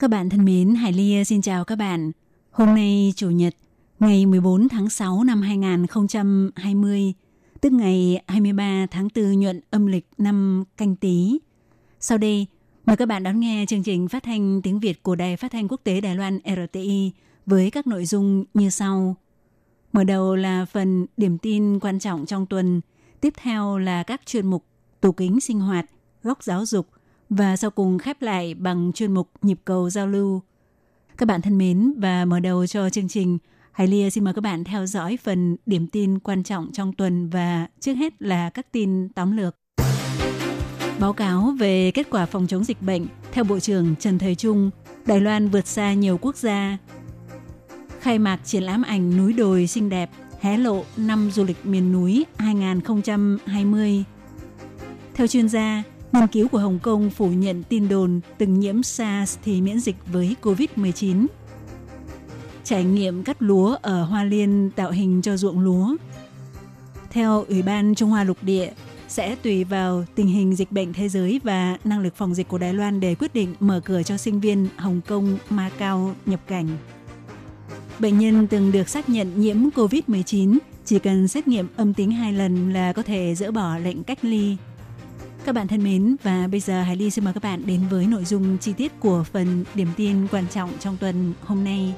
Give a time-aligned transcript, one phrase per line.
[0.00, 2.12] Các bạn thân mến, Hải Ly ờ, xin chào các bạn.
[2.50, 3.54] Hôm nay Chủ nhật,
[3.98, 7.12] ngày 14 tháng 6 năm 2020,
[7.60, 11.38] tức ngày 23 tháng 4 nhuận âm lịch năm canh tí.
[12.00, 12.46] Sau đây,
[12.84, 15.68] mời các bạn đón nghe chương trình phát thanh tiếng Việt của Đài Phát thanh
[15.68, 17.12] Quốc tế Đài Loan RTI
[17.46, 19.16] với các nội dung như sau.
[19.92, 22.80] Mở đầu là phần điểm tin quan trọng trong tuần,
[23.20, 24.64] tiếp theo là các chuyên mục
[25.00, 25.86] tủ kính sinh hoạt,
[26.22, 26.86] góc giáo dục
[27.30, 30.42] và sau cùng khép lại bằng chuyên mục nhịp cầu giao lưu.
[31.16, 33.38] Các bạn thân mến và mở đầu cho chương trình,
[33.72, 37.30] Hải Lia xin mời các bạn theo dõi phần điểm tin quan trọng trong tuần
[37.30, 39.56] và trước hết là các tin tóm lược.
[40.98, 44.70] Báo cáo về kết quả phòng chống dịch bệnh, theo Bộ trưởng Trần Thời Trung,
[45.06, 46.78] Đài Loan vượt xa nhiều quốc gia.
[48.00, 50.10] Khai mạc triển lãm ảnh núi đồi xinh đẹp,
[50.40, 54.04] hé lộ năm du lịch miền núi 2020.
[55.14, 55.82] Theo chuyên gia,
[56.12, 59.96] nghiên cứu của Hồng Kông phủ nhận tin đồn từng nhiễm SARS thì miễn dịch
[60.12, 61.26] với COVID-19.
[62.64, 65.96] Trải nghiệm cắt lúa ở Hoa Liên tạo hình cho ruộng lúa.
[67.10, 68.70] Theo Ủy ban Trung Hoa Lục Địa,
[69.08, 72.58] sẽ tùy vào tình hình dịch bệnh thế giới và năng lực phòng dịch của
[72.58, 76.68] Đài Loan để quyết định mở cửa cho sinh viên Hồng Kông, Macau nhập cảnh.
[77.98, 82.32] Bệnh nhân từng được xác nhận nhiễm COVID-19 chỉ cần xét nghiệm âm tính hai
[82.32, 84.56] lần là có thể dỡ bỏ lệnh cách ly.
[85.44, 88.06] Các bạn thân mến, và bây giờ Hải Ly xin mời các bạn đến với
[88.06, 91.94] nội dung chi tiết của phần điểm tin quan trọng trong tuần hôm nay.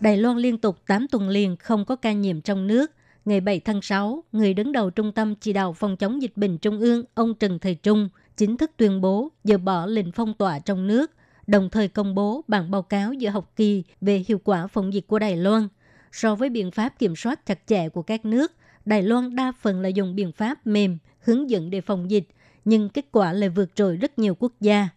[0.00, 2.90] Đài Loan liên tục 8 tuần liền không có ca nhiễm trong nước.
[3.24, 6.58] Ngày 7 tháng 6, người đứng đầu Trung tâm Chỉ đạo Phòng chống dịch bệnh
[6.58, 10.58] Trung ương, ông Trần Thời Trung, chính thức tuyên bố dỡ bỏ lệnh phong tỏa
[10.58, 11.10] trong nước,
[11.46, 15.06] đồng thời công bố bản báo cáo giữa học kỳ về hiệu quả phòng dịch
[15.06, 15.68] của Đài Loan.
[16.12, 18.52] So với biện pháp kiểm soát chặt chẽ của các nước,
[18.84, 22.28] Đài Loan đa phần là dùng biện pháp mềm, hướng dẫn để phòng dịch,
[22.64, 24.88] nhưng kết quả lại vượt trội rất nhiều quốc gia.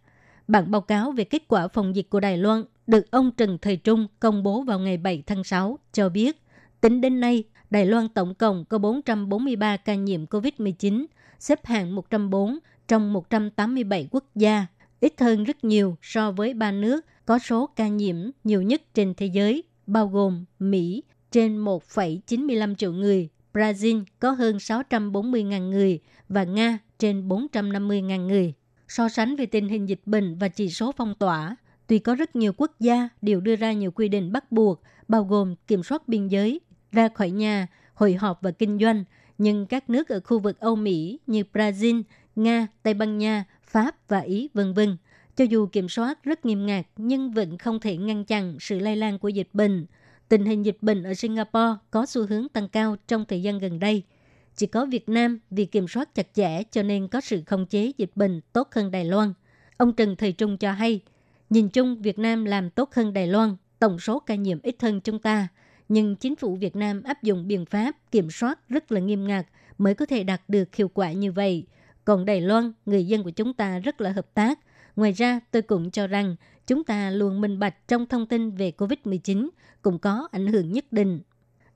[0.48, 3.78] Bản báo cáo về kết quả phòng dịch của Đài Loan được ông Trần Thời
[3.78, 6.42] Trung công bố vào ngày 7 tháng 6 cho biết,
[6.82, 11.06] tính đến nay, Đài Loan tổng cộng có 443 ca nhiễm COVID-19,
[11.40, 14.66] xếp hạng 104 trong 187 quốc gia,
[15.00, 19.14] ít hơn rất nhiều so với ba nước có số ca nhiễm nhiều nhất trên
[19.14, 26.44] thế giới, bao gồm Mỹ trên 1,95 triệu người, Brazil có hơn 640.000 người và
[26.44, 28.54] Nga trên 450.000 người.
[28.88, 31.56] So sánh về tình hình dịch bệnh và chỉ số phong tỏa,
[31.88, 35.24] tuy có rất nhiều quốc gia đều đưa ra nhiều quy định bắt buộc, bao
[35.24, 36.60] gồm kiểm soát biên giới,
[36.92, 39.04] ra khỏi nhà, hội họp và kinh doanh,
[39.38, 42.04] nhưng các nước ở khu vực Âu Mỹ như Brazil,
[42.36, 44.98] Nga, Tây Ban Nha, Pháp và Ý vân vân,
[45.36, 48.96] cho dù kiểm soát rất nghiêm ngặt nhưng vẫn không thể ngăn chặn sự lây
[48.96, 49.86] lan của dịch bệnh.
[50.30, 53.80] Tình hình dịch bệnh ở Singapore có xu hướng tăng cao trong thời gian gần
[53.80, 54.04] đây.
[54.56, 57.92] Chỉ có Việt Nam vì kiểm soát chặt chẽ cho nên có sự khống chế
[57.98, 59.34] dịch bệnh tốt hơn Đài Loan.
[59.78, 61.00] Ông Trần Thầy Trung cho hay,
[61.50, 65.02] nhìn chung Việt Nam làm tốt hơn Đài Loan, tổng số ca nhiễm ít hơn
[65.02, 65.48] chúng ta–
[65.90, 69.48] nhưng chính phủ Việt Nam áp dụng biện pháp kiểm soát rất là nghiêm ngặt
[69.78, 71.66] mới có thể đạt được hiệu quả như vậy.
[72.06, 74.60] Còn Đài Loan, người dân của chúng ta rất là hợp tác.
[74.98, 76.36] Ngoài ra, tôi cũng cho rằng
[76.68, 79.50] chúng ta luôn minh bạch trong thông tin về COVID-19
[79.82, 81.20] cũng có ảnh hưởng nhất định.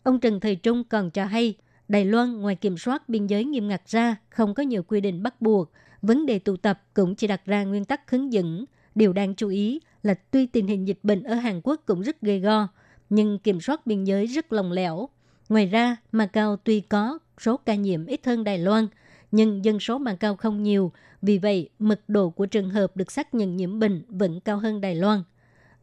[0.03, 1.55] Ông Trần Thời Trung còn cho hay,
[1.87, 5.23] Đài Loan ngoài kiểm soát biên giới nghiêm ngặt ra, không có nhiều quy định
[5.23, 5.71] bắt buộc.
[6.01, 8.65] Vấn đề tụ tập cũng chỉ đặt ra nguyên tắc hướng dẫn.
[8.95, 12.21] Điều đáng chú ý là tuy tình hình dịch bệnh ở Hàn Quốc cũng rất
[12.21, 12.67] gây go,
[13.09, 15.09] nhưng kiểm soát biên giới rất lòng lẻo.
[15.49, 18.87] Ngoài ra, Macau tuy có số ca nhiễm ít hơn Đài Loan,
[19.31, 23.11] nhưng dân số mang cao không nhiều, vì vậy mật độ của trường hợp được
[23.11, 25.23] xác nhận nhiễm bệnh vẫn cao hơn Đài Loan.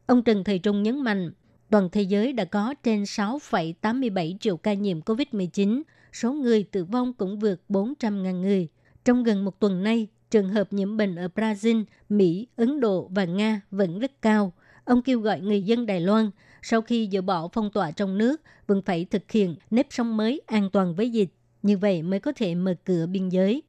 [0.06, 1.32] Ông Trần Thầy Trung nhấn mạnh,
[1.70, 7.12] toàn thế giới đã có trên 6,87 triệu ca nhiễm COVID-19, số người tử vong
[7.12, 8.68] cũng vượt 400.000 người.
[9.04, 13.24] Trong gần một tuần nay, trường hợp nhiễm bệnh ở Brazil, Mỹ, Ấn Độ và
[13.24, 14.52] Nga vẫn rất cao.
[14.84, 16.30] Ông kêu gọi người dân Đài Loan
[16.62, 20.40] sau khi dỡ bỏ phong tỏa trong nước vẫn phải thực hiện nếp sống mới
[20.46, 21.28] an toàn với dịch.
[21.62, 23.62] Như vậy mới có thể mở cửa biên giới.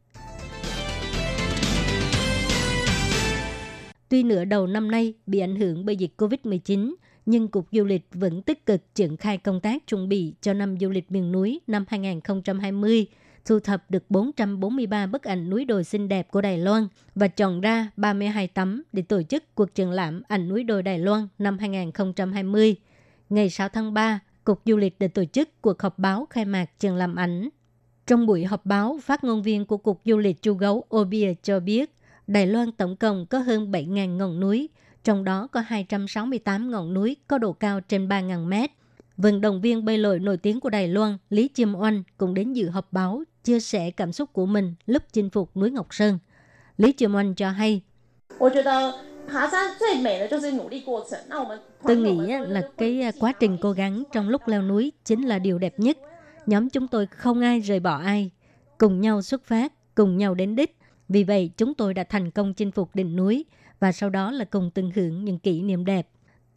[4.09, 6.95] Tuy nửa đầu năm nay bị ảnh hưởng bởi dịch COVID-19,
[7.25, 10.79] nhưng Cục Du lịch vẫn tích cực triển khai công tác chuẩn bị cho năm
[10.79, 13.07] du lịch miền núi năm 2020,
[13.45, 17.61] thu thập được 443 bức ảnh núi đồi xinh đẹp của Đài Loan và chọn
[17.61, 21.57] ra 32 tấm để tổ chức cuộc triển lãm ảnh núi đồi Đài Loan năm
[21.57, 22.75] 2020.
[23.29, 26.79] Ngày 6 tháng 3, Cục Du lịch đã tổ chức cuộc họp báo khai mạc
[26.79, 27.49] triển lãm ảnh.
[28.09, 31.59] Trong buổi họp báo, phát ngôn viên của Cục Du lịch Chu Gấu Obia cho
[31.59, 31.91] biết,
[32.27, 34.69] Đài Loan tổng cộng có hơn 7.000 ngọn núi,
[35.03, 38.71] trong đó có 268 ngọn núi có độ cao trên 3.000 mét.
[39.17, 42.53] Vận động viên bơi lội nổi tiếng của Đài Loan Lý Chiêm Oanh cũng đến
[42.53, 46.19] dự họp báo chia sẻ cảm xúc của mình lúc chinh phục núi Ngọc Sơn.
[46.77, 47.81] Lý Chiêm Oanh cho hay,
[51.83, 55.57] Tôi nghĩ là cái quá trình cố gắng trong lúc leo núi chính là điều
[55.57, 55.97] đẹp nhất.
[56.49, 58.31] Nhóm chúng tôi không ai rời bỏ ai,
[58.77, 60.77] cùng nhau xuất phát, cùng nhau đến đích.
[61.09, 63.45] Vì vậy, chúng tôi đã thành công chinh phục đỉnh núi
[63.79, 66.07] và sau đó là cùng tận hưởng những kỷ niệm đẹp.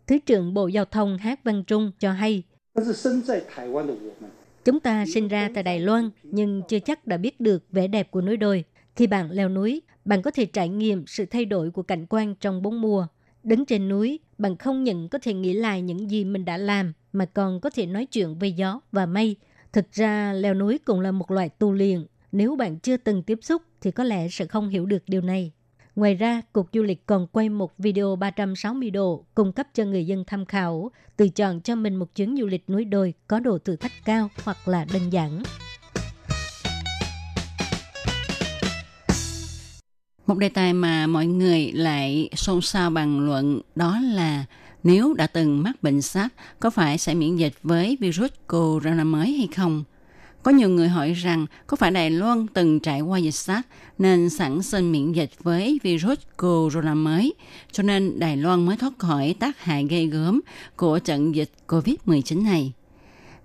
[0.06, 2.42] Thứ trưởng Bộ Giao thông Hát Văn Trung cho hay,
[4.64, 8.10] Chúng ta sinh ra tại Đài Loan nhưng chưa chắc đã biết được vẻ đẹp
[8.10, 8.64] của núi đồi.
[8.96, 12.34] Khi bạn leo núi, bạn có thể trải nghiệm sự thay đổi của cảnh quan
[12.34, 13.06] trong bốn mùa.
[13.42, 16.92] Đứng trên núi, bạn không những có thể nghĩ lại những gì mình đã làm,
[17.12, 19.36] mà còn có thể nói chuyện về gió và mây.
[19.72, 22.06] Thực ra, leo núi cũng là một loại tu luyện.
[22.32, 25.52] Nếu bạn chưa từng tiếp xúc thì có lẽ sẽ không hiểu được điều này.
[25.96, 30.06] Ngoài ra, Cục Du lịch còn quay một video 360 độ cung cấp cho người
[30.06, 33.58] dân tham khảo, tự chọn cho mình một chuyến du lịch núi đồi có độ
[33.58, 35.42] thử thách cao hoặc là đơn giản.
[40.26, 44.44] Một đề tài mà mọi người lại xôn xao bàn luận đó là
[44.84, 49.32] nếu đã từng mắc bệnh SARS có phải sẽ miễn dịch với virus corona mới
[49.32, 49.84] hay không?
[50.42, 53.66] Có nhiều người hỏi rằng có phải Đài Loan từng trải qua dịch SARS
[53.98, 57.34] nên sẵn sinh miễn dịch với virus corona mới,
[57.72, 60.40] cho nên Đài Loan mới thoát khỏi tác hại gây gớm
[60.76, 62.72] của trận dịch COVID-19 này.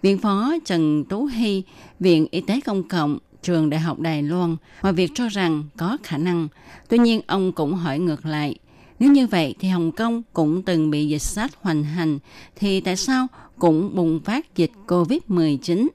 [0.01, 1.63] Viện phó Trần Tú Hy,
[1.99, 5.97] Viện Y tế Công cộng, trường Đại học Đài Loan, ngoài việc cho rằng có
[6.03, 6.47] khả năng.
[6.89, 8.55] Tuy nhiên, ông cũng hỏi ngược lại,
[8.99, 12.19] nếu như vậy thì Hồng Kông cũng từng bị dịch SARS hoành hành,
[12.55, 13.27] thì tại sao
[13.59, 15.87] cũng bùng phát dịch COVID-19?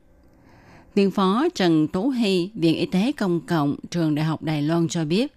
[0.95, 4.89] Viện phó Trần Tú Hy, Viện Y tế Công cộng, Trường Đại học Đài Loan
[4.89, 5.33] cho biết,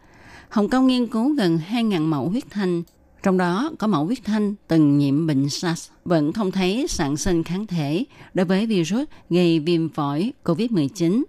[0.49, 2.83] Hồng Kông nghiên cứu gần 2.000 mẫu huyết thanh,
[3.23, 7.43] trong đó có mẫu huyết thanh từng nhiễm bệnh SARS, vẫn không thấy sản sinh
[7.43, 8.03] kháng thể
[8.33, 11.23] đối với virus gây viêm phổi COVID-19,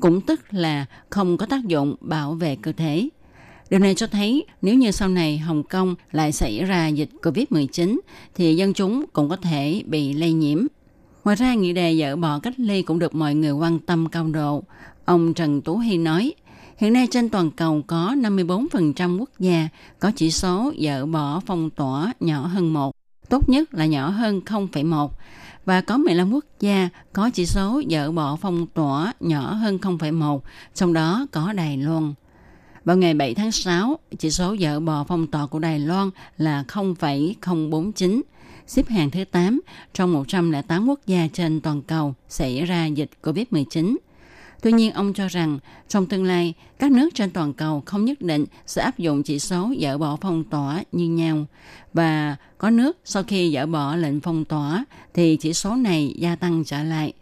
[0.00, 3.08] cũng tức là không có tác dụng bảo vệ cơ thể.
[3.70, 7.98] Điều này cho thấy nếu như sau này Hồng Kông lại xảy ra dịch COVID-19
[8.34, 10.66] thì dân chúng cũng có thể bị lây nhiễm
[11.24, 14.26] Ngoài ra, nghị đề dỡ bỏ cách ly cũng được mọi người quan tâm cao
[14.28, 14.62] độ.
[15.04, 16.34] Ông Trần Tú Hy nói,
[16.76, 19.68] hiện nay trên toàn cầu có 54% quốc gia
[19.98, 22.94] có chỉ số dỡ bỏ phong tỏa nhỏ hơn 1,
[23.28, 25.08] tốt nhất là nhỏ hơn 0,1
[25.64, 30.40] và có 15 quốc gia có chỉ số dỡ bỏ phong tỏa nhỏ hơn 0,1,
[30.74, 32.14] trong đó có Đài Loan.
[32.84, 36.64] Vào ngày 7 tháng 6, chỉ số dỡ bỏ phong tỏa của Đài Loan là
[36.68, 38.22] 0,049,
[38.66, 39.60] xếp hạng thứ 8
[39.94, 43.96] trong 108 quốc gia trên toàn cầu xảy ra dịch COVID-19.
[44.62, 48.20] Tuy nhiên, ông cho rằng trong tương lai, các nước trên toàn cầu không nhất
[48.20, 51.46] định sẽ áp dụng chỉ số dỡ bỏ phong tỏa như nhau.
[51.92, 54.84] Và có nước sau khi dỡ bỏ lệnh phong tỏa
[55.14, 57.12] thì chỉ số này gia tăng trở lại.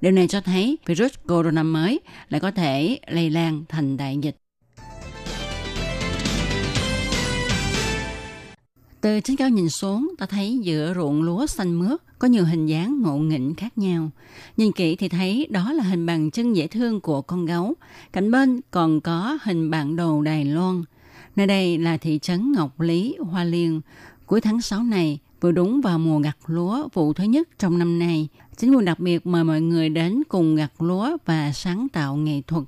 [0.00, 4.36] Điều này cho thấy virus corona mới lại có thể lây lan thành đại dịch.
[9.04, 12.66] Từ trên cao nhìn xuống, ta thấy giữa ruộng lúa xanh mướt có nhiều hình
[12.66, 14.10] dáng ngộ nghĩnh khác nhau.
[14.56, 17.74] Nhìn kỹ thì thấy đó là hình bàn chân dễ thương của con gấu.
[18.12, 20.82] Cạnh bên còn có hình bản đồ Đài Loan.
[21.36, 23.80] Nơi đây là thị trấn Ngọc Lý, Hoa Liên.
[24.26, 27.98] Cuối tháng 6 này, vừa đúng vào mùa gặt lúa vụ thứ nhất trong năm
[27.98, 28.28] nay.
[28.56, 32.40] Chính quyền đặc biệt mời mọi người đến cùng gặt lúa và sáng tạo nghệ
[32.46, 32.64] thuật.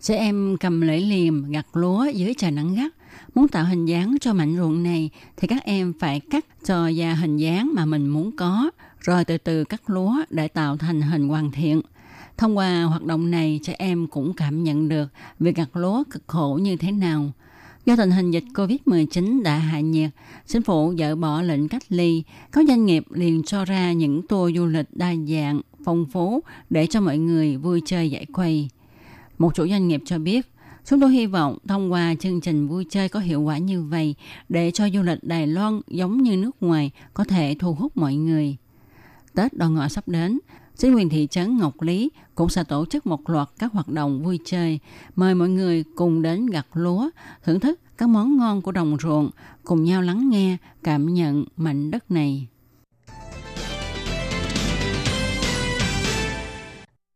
[0.00, 2.92] Trẻ em cầm lưỡi liềm gặt lúa dưới trời nắng gắt
[3.34, 7.14] Muốn tạo hình dáng cho mảnh ruộng này thì các em phải cắt cho ra
[7.14, 11.28] hình dáng mà mình muốn có, rồi từ từ cắt lúa để tạo thành hình
[11.28, 11.80] hoàn thiện.
[12.36, 16.22] Thông qua hoạt động này, trẻ em cũng cảm nhận được việc gặt lúa cực
[16.26, 17.32] khổ như thế nào.
[17.86, 20.10] Do tình hình dịch COVID-19 đã hạ nhiệt,
[20.46, 24.56] chính phủ dỡ bỏ lệnh cách ly, các doanh nghiệp liền cho ra những tour
[24.56, 26.40] du lịch đa dạng, phong phú
[26.70, 28.68] để cho mọi người vui chơi giải khuây.
[29.38, 30.52] Một chủ doanh nghiệp cho biết,
[30.84, 34.14] Chúng tôi hy vọng thông qua chương trình vui chơi có hiệu quả như vậy
[34.48, 38.14] để cho du lịch Đài Loan giống như nước ngoài có thể thu hút mọi
[38.14, 38.56] người.
[39.34, 40.38] Tết đoàn ngọ sắp đến,
[40.76, 44.22] chính quyền thị trấn Ngọc Lý cũng sẽ tổ chức một loạt các hoạt động
[44.24, 44.78] vui chơi,
[45.16, 47.10] mời mọi người cùng đến gặt lúa,
[47.44, 49.30] thưởng thức các món ngon của đồng ruộng,
[49.64, 52.46] cùng nhau lắng nghe, cảm nhận mảnh đất này.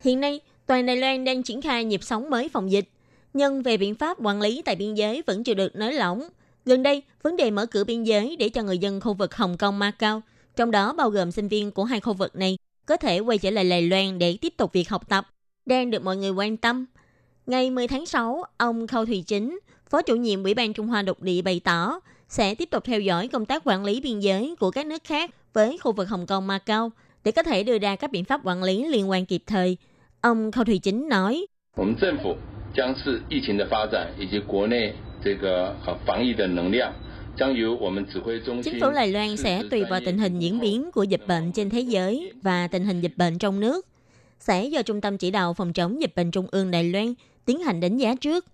[0.05, 2.91] Hiện nay, Toàn Đài Loan đang triển khai nhịp sống mới phòng dịch,
[3.35, 6.29] nhưng về biện pháp quản lý tại biên giới vẫn chưa được nới lỏng.
[6.65, 9.57] Gần đây, vấn đề mở cửa biên giới để cho người dân khu vực Hồng
[9.57, 10.23] Kông Macau,
[10.57, 13.51] trong đó bao gồm sinh viên của hai khu vực này, có thể quay trở
[13.51, 15.27] lại Lài Loan để tiếp tục việc học tập,
[15.67, 16.87] đang được mọi người quan tâm.
[17.47, 19.59] Ngày 10 tháng 6, ông Khâu Thùy Chính,
[19.91, 23.01] Phó chủ nhiệm Ủy ban Trung Hoa Độc Địa bày tỏ sẽ tiếp tục theo
[23.01, 26.27] dõi công tác quản lý biên giới của các nước khác với khu vực Hồng
[26.27, 26.93] Kông Macau
[27.25, 29.77] để có thể đưa ra các biện pháp quản lý liên quan kịp thời.
[30.21, 31.47] Ông Khâu Thùy Chính nói,
[32.74, 34.94] 将视疫情的发展以及国内
[35.24, 36.94] 这个呃防疫的能量，
[37.38, 38.74] 将由我们指挥中心。
[38.74, 41.70] Chính phủ Đài Loan sẽ tùy vào tình hình diễn biến của dịch bệnh trên
[41.70, 43.86] thế giới và tình hình dịch bệnh trong nước.
[44.40, 47.14] Sẽ do Trung tâm Chỉ đạo Phòng chống dịch bệnh Trung ương Đài Loan
[47.46, 48.46] tiến hành đánh giá trước,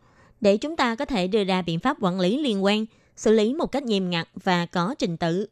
[0.42, 3.54] để chúng ta có thể đưa ra biện pháp quản lý liên quan, xử lý
[3.54, 5.48] một cách nghiêm ngặt và có trình tự.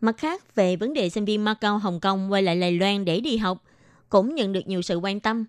[0.00, 3.20] Mặt khác, về vấn đề sinh viên Macau, Hồng Kông quay lại Đài Loan để
[3.20, 3.58] đi học,
[4.08, 5.44] cũng nhận được nhiều sự quan tâm.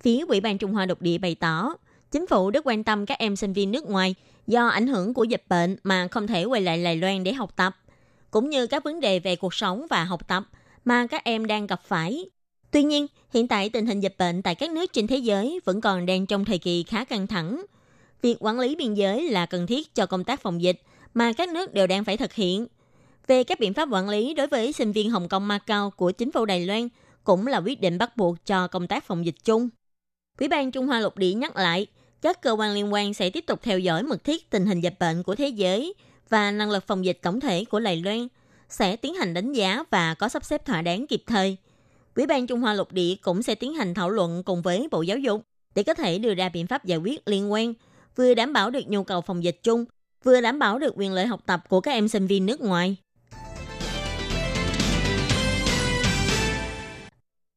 [0.00, 1.74] Phía Ủy ban Trung Hoa Độc địa bày tỏ,
[2.11, 4.15] chính phủ rất quan tâm các em sinh viên nước ngoài
[4.47, 7.55] do ảnh hưởng của dịch bệnh mà không thể quay lại Đài Loan để học
[7.55, 7.77] tập,
[8.31, 10.43] cũng như các vấn đề về cuộc sống và học tập
[10.85, 12.25] mà các em đang gặp phải.
[12.71, 15.81] Tuy nhiên, hiện tại tình hình dịch bệnh tại các nước trên thế giới vẫn
[15.81, 17.65] còn đang trong thời kỳ khá căng thẳng.
[18.21, 20.81] Việc quản lý biên giới là cần thiết cho công tác phòng dịch
[21.13, 22.67] mà các nước đều đang phải thực hiện.
[23.27, 26.31] Về các biện pháp quản lý đối với sinh viên Hồng Kông Macau của chính
[26.31, 26.87] phủ Đài Loan
[27.23, 29.69] cũng là quyết định bắt buộc cho công tác phòng dịch chung.
[30.39, 31.87] Ủy ban Trung Hoa Lục Địa nhắc lại,
[32.21, 34.95] các cơ quan liên quan sẽ tiếp tục theo dõi mật thiết tình hình dịch
[34.99, 35.93] bệnh của thế giới
[36.29, 38.27] và năng lực phòng dịch tổng thể của Đài Loan,
[38.69, 41.57] sẽ tiến hành đánh giá và có sắp xếp thỏa đáng kịp thời.
[42.15, 45.01] Ủy ban Trung Hoa Lục Địa cũng sẽ tiến hành thảo luận cùng với Bộ
[45.01, 45.41] Giáo dục
[45.75, 47.73] để có thể đưa ra biện pháp giải quyết liên quan,
[48.15, 49.85] vừa đảm bảo được nhu cầu phòng dịch chung,
[50.23, 52.95] vừa đảm bảo được quyền lợi học tập của các em sinh viên nước ngoài.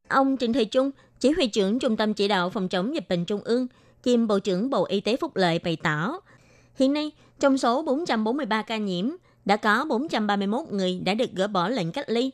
[0.09, 0.91] Ông Trịnh Thị Trung,
[1.21, 3.67] chỉ huy trưởng Trung tâm Chỉ đạo Phòng chống dịch bệnh Trung ương,
[4.05, 6.21] kiêm Bộ trưởng Bộ Y tế Phúc Lợi bày tỏ,
[6.75, 9.11] hiện nay trong số 443 ca nhiễm,
[9.45, 12.31] đã có 431 người đã được gỡ bỏ lệnh cách ly.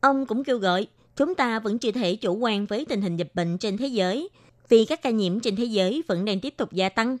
[0.00, 0.86] Ông cũng kêu gọi
[1.16, 4.28] chúng ta vẫn chưa thể chủ quan với tình hình dịch bệnh trên thế giới,
[4.68, 7.18] vì các ca nhiễm trên thế giới vẫn đang tiếp tục gia tăng.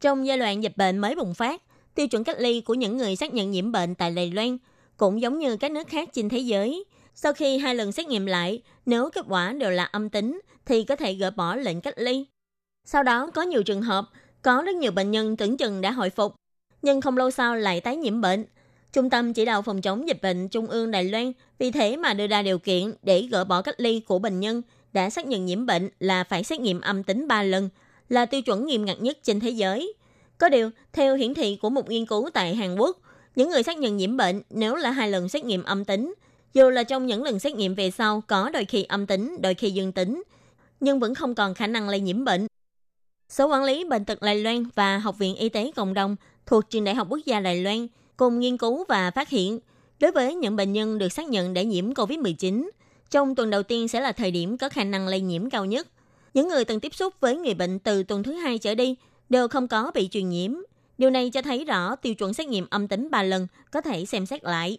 [0.00, 1.62] Trong giai đoạn dịch bệnh mới bùng phát,
[1.94, 4.58] tiêu chuẩn cách ly của những người xác nhận nhiễm bệnh tại Đài Loan
[4.96, 6.84] cũng giống như các nước khác trên thế giới.
[7.14, 10.84] Sau khi hai lần xét nghiệm lại, nếu kết quả đều là âm tính thì
[10.84, 12.26] có thể gỡ bỏ lệnh cách ly.
[12.84, 14.04] Sau đó có nhiều trường hợp,
[14.42, 16.34] có rất nhiều bệnh nhân tưởng chừng đã hồi phục,
[16.82, 18.44] nhưng không lâu sau lại tái nhiễm bệnh.
[18.92, 22.14] Trung tâm chỉ đạo phòng chống dịch bệnh Trung ương Đài Loan vì thế mà
[22.14, 24.62] đưa ra điều kiện để gỡ bỏ cách ly của bệnh nhân
[24.92, 27.68] đã xác nhận nhiễm bệnh là phải xét nghiệm âm tính 3 lần,
[28.08, 29.94] là tiêu chuẩn nghiêm ngặt nhất trên thế giới.
[30.38, 32.98] Có điều, theo hiển thị của một nghiên cứu tại Hàn Quốc,
[33.36, 36.14] những người xác nhận nhiễm bệnh nếu là hai lần xét nghiệm âm tính,
[36.54, 39.54] dù là trong những lần xét nghiệm về sau có đôi khi âm tính, đôi
[39.54, 40.22] khi dương tính,
[40.80, 42.46] nhưng vẫn không còn khả năng lây nhiễm bệnh.
[43.32, 46.70] Sở quản lý bệnh tật Đài Loan và Học viện Y tế Cộng đồng thuộc
[46.70, 47.86] Trường Đại học Quốc gia Đài Loan
[48.16, 49.58] cùng nghiên cứu và phát hiện,
[50.00, 52.70] đối với những bệnh nhân được xác nhận đã nhiễm COVID-19,
[53.10, 55.88] trong tuần đầu tiên sẽ là thời điểm có khả năng lây nhiễm cao nhất.
[56.34, 58.96] Những người từng tiếp xúc với người bệnh từ tuần thứ hai trở đi
[59.28, 60.52] đều không có bị truyền nhiễm.
[60.98, 64.06] Điều này cho thấy rõ tiêu chuẩn xét nghiệm âm tính 3 lần có thể
[64.06, 64.78] xem xét lại.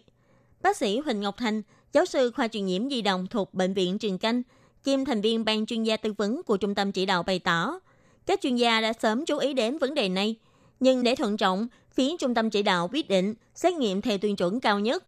[0.62, 3.98] Bác sĩ Huỳnh Ngọc Thành, giáo sư khoa truyền nhiễm di động thuộc Bệnh viện
[3.98, 4.42] Trường Canh,
[4.84, 7.80] kiêm thành viên ban chuyên gia tư vấn của Trung tâm Chỉ đạo bày tỏ,
[8.26, 10.36] các chuyên gia đã sớm chú ý đến vấn đề này,
[10.80, 14.36] nhưng để thận trọng, phía Trung tâm Chỉ đạo quyết định xét nghiệm theo tiêu
[14.36, 15.04] chuẩn cao nhất.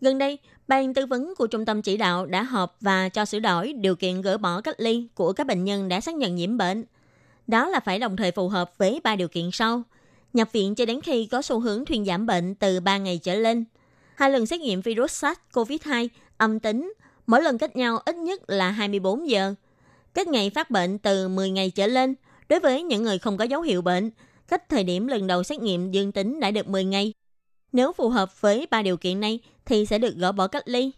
[0.00, 3.38] Gần đây, ban tư vấn của Trung tâm Chỉ đạo đã họp và cho sửa
[3.38, 6.56] đổi điều kiện gỡ bỏ cách ly của các bệnh nhân đã xác nhận nhiễm
[6.56, 6.84] bệnh.
[7.46, 9.82] Đó là phải đồng thời phù hợp với ba điều kiện sau.
[10.32, 13.34] Nhập viện cho đến khi có xu hướng thuyên giảm bệnh từ 3 ngày trở
[13.34, 13.64] lên.
[14.14, 16.92] Hai lần xét nghiệm virus SARS-CoV-2 âm tính,
[17.26, 19.54] mỗi lần cách nhau ít nhất là 24 giờ.
[20.14, 22.14] Cách ngày phát bệnh từ 10 ngày trở lên
[22.48, 24.10] đối với những người không có dấu hiệu bệnh,
[24.48, 27.12] cách thời điểm lần đầu xét nghiệm dương tính đã được 10 ngày.
[27.72, 30.90] Nếu phù hợp với ba điều kiện này thì sẽ được gỡ bỏ cách ly.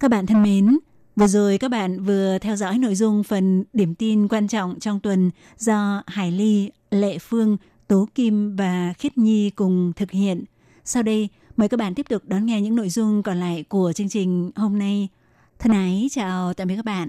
[0.00, 0.78] Các bạn thân mến,
[1.16, 5.00] vừa rồi các bạn vừa theo dõi nội dung phần điểm tin quan trọng trong
[5.00, 7.56] tuần do Hải Ly, Lệ Phương,
[7.88, 10.44] Tố Kim và Khiết Nhi cùng thực hiện.
[10.84, 13.92] Sau đây, mời các bạn tiếp tục đón nghe những nội dung còn lại của
[13.92, 15.08] chương trình hôm nay.
[15.58, 17.08] Thân ái, chào tạm biệt các bạn.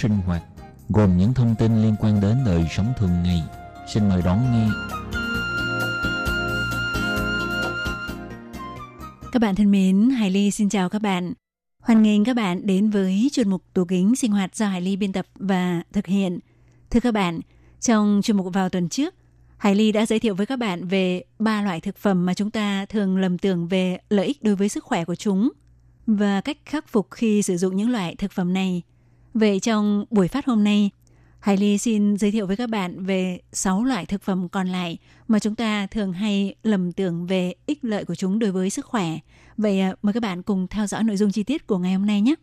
[0.00, 0.42] sinh hoạt
[0.88, 3.42] gồm những thông tin liên quan đến đời sống thường ngày.
[3.94, 4.68] Xin mời đón nghe.
[9.32, 11.32] Các bạn thân mến, Hải Ly xin chào các bạn.
[11.80, 14.96] Hoan nghênh các bạn đến với chuyên mục tủ kính sinh hoạt do Hải Ly
[14.96, 16.38] biên tập và thực hiện.
[16.90, 17.40] Thưa các bạn,
[17.80, 19.14] trong chuyên mục vào tuần trước,
[19.56, 22.50] Hải Ly đã giới thiệu với các bạn về ba loại thực phẩm mà chúng
[22.50, 25.50] ta thường lầm tưởng về lợi ích đối với sức khỏe của chúng
[26.06, 28.82] và cách khắc phục khi sử dụng những loại thực phẩm này.
[29.34, 30.90] Vậy trong buổi phát hôm nay,
[31.40, 34.98] Hải Ly xin giới thiệu với các bạn về 6 loại thực phẩm còn lại
[35.28, 38.86] mà chúng ta thường hay lầm tưởng về ích lợi của chúng đối với sức
[38.86, 39.18] khỏe.
[39.56, 42.06] Vậy à, mời các bạn cùng theo dõi nội dung chi tiết của ngày hôm
[42.06, 42.34] nay nhé.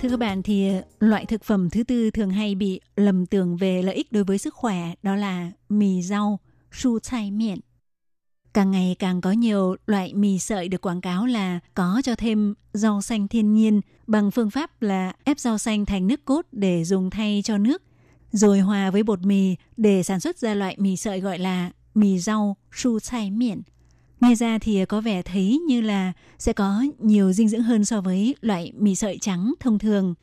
[0.00, 3.56] Thưa các bạn thì à, loại thực phẩm thứ tư thường hay bị lầm tưởng
[3.56, 6.38] về lợi ích đối với sức khỏe đó là mì rau,
[6.72, 7.58] su chai miệng.
[8.58, 12.54] Càng ngày càng có nhiều loại mì sợi được quảng cáo là có cho thêm
[12.72, 16.84] rau xanh thiên nhiên bằng phương pháp là ép rau xanh thành nước cốt để
[16.84, 17.82] dùng thay cho nước,
[18.32, 22.18] rồi hòa với bột mì để sản xuất ra loại mì sợi gọi là mì
[22.18, 23.62] rau su chai miệng.
[24.20, 28.00] Nghe ra thì có vẻ thấy như là sẽ có nhiều dinh dưỡng hơn so
[28.00, 30.14] với loại mì sợi trắng thông thường.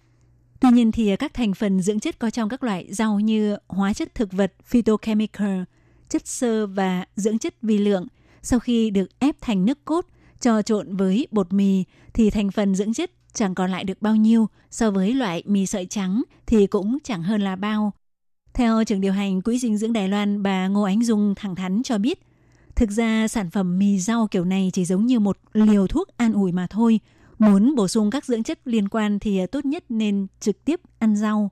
[0.59, 3.93] Tuy nhiên thì các thành phần dưỡng chất có trong các loại rau như hóa
[3.93, 5.63] chất thực vật phytochemical,
[6.09, 8.07] chất xơ và dưỡng chất vi lượng
[8.45, 10.05] sau khi được ép thành nước cốt
[10.39, 14.15] cho trộn với bột mì thì thành phần dưỡng chất chẳng còn lại được bao
[14.15, 17.93] nhiêu so với loại mì sợi trắng thì cũng chẳng hơn là bao.
[18.53, 21.83] Theo trưởng điều hành Quỹ dinh dưỡng Đài Loan bà Ngô Ánh Dung thẳng thắn
[21.83, 22.19] cho biết,
[22.75, 26.33] thực ra sản phẩm mì rau kiểu này chỉ giống như một liều thuốc an
[26.33, 26.99] ủi mà thôi.
[27.39, 31.15] Muốn bổ sung các dưỡng chất liên quan thì tốt nhất nên trực tiếp ăn
[31.15, 31.51] rau.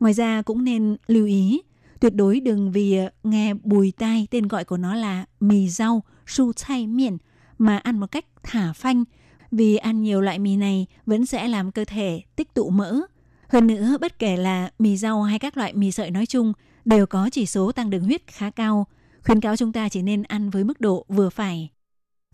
[0.00, 1.62] Ngoài ra cũng nên lưu ý,
[2.00, 6.52] tuyệt đối đừng vì nghe bùi tai tên gọi của nó là mì rau su
[6.52, 7.18] chay miệng
[7.58, 9.04] mà ăn một cách thả phanh
[9.50, 13.00] vì ăn nhiều loại mì này vẫn sẽ làm cơ thể tích tụ mỡ.
[13.48, 16.52] Hơn nữa, bất kể là mì rau hay các loại mì sợi nói chung
[16.84, 18.86] đều có chỉ số tăng đường huyết khá cao.
[19.24, 21.70] Khuyến cáo chúng ta chỉ nên ăn với mức độ vừa phải.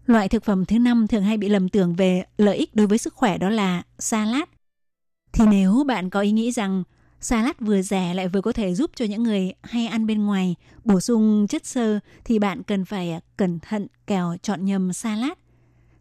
[0.07, 2.98] Loại thực phẩm thứ năm thường hay bị lầm tưởng về lợi ích đối với
[2.98, 4.48] sức khỏe đó là salad.
[5.33, 6.83] Thì nếu bạn có ý nghĩ rằng
[7.20, 10.54] salad vừa rẻ lại vừa có thể giúp cho những người hay ăn bên ngoài
[10.85, 15.33] bổ sung chất xơ thì bạn cần phải à, cẩn thận kẻo chọn nhầm salad.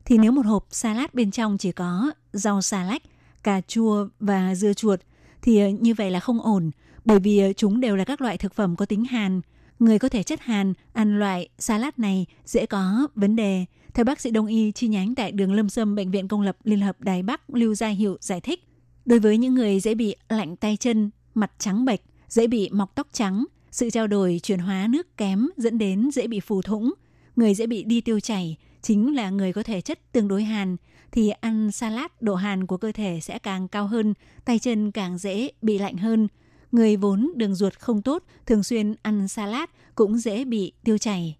[0.05, 3.01] Thì nếu một hộp salad bên trong chỉ có rau xà lách,
[3.43, 4.99] cà chua và dưa chuột
[5.41, 6.71] thì à, như vậy là không ổn
[7.05, 9.41] bởi vì à, chúng đều là các loại thực phẩm có tính hàn.
[9.79, 13.65] Người có thể chất hàn ăn loại salad này dễ có vấn đề.
[13.93, 16.57] Theo bác sĩ đông y chi nhánh tại đường Lâm Sâm Bệnh viện Công lập
[16.63, 18.68] Liên hợp Đài Bắc Lưu Gia Hiệu giải thích,
[19.09, 22.95] Đối với những người dễ bị lạnh tay chân, mặt trắng bệch, dễ bị mọc
[22.95, 26.93] tóc trắng, sự trao đổi chuyển hóa nước kém dẫn đến dễ bị phù thủng,
[27.35, 30.77] người dễ bị đi tiêu chảy, chính là người có thể chất tương đối hàn,
[31.11, 34.13] thì ăn salad độ hàn của cơ thể sẽ càng cao hơn,
[34.45, 36.27] tay chân càng dễ bị lạnh hơn.
[36.71, 41.37] Người vốn đường ruột không tốt, thường xuyên ăn salad cũng dễ bị tiêu chảy.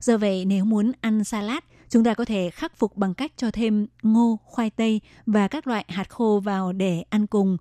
[0.00, 3.50] Do vậy, nếu muốn ăn salad, chúng ta có thể khắc phục bằng cách cho
[3.50, 7.56] thêm ngô, khoai tây và các loại hạt khô vào để ăn cùng,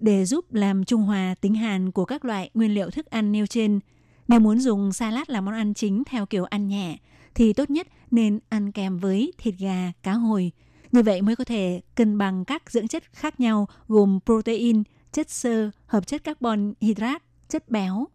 [0.00, 3.46] để giúp làm trung hòa tính hàn của các loại nguyên liệu thức ăn nêu
[3.46, 3.80] trên.
[4.28, 6.98] Nếu muốn dùng salad làm món ăn chính theo kiểu ăn nhẹ,
[7.34, 10.52] thì tốt nhất nên ăn kèm với thịt gà, cá hồi.
[10.92, 15.30] Như vậy mới có thể cân bằng các dưỡng chất khác nhau gồm protein, chất
[15.30, 18.06] xơ, hợp chất carbon hydrat, chất béo.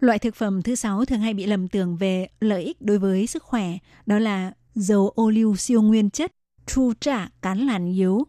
[0.00, 3.26] Loại thực phẩm thứ sáu thường hay bị lầm tưởng về lợi ích đối với
[3.26, 6.32] sức khỏe, đó là dầu ô liu siêu nguyên chất,
[6.66, 8.26] tru trả cán làn yếu.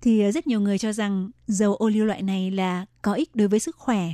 [0.00, 3.36] Thì ờ, rất nhiều người cho rằng dầu ô liu loại này là có ích
[3.36, 4.08] đối với sức khỏe,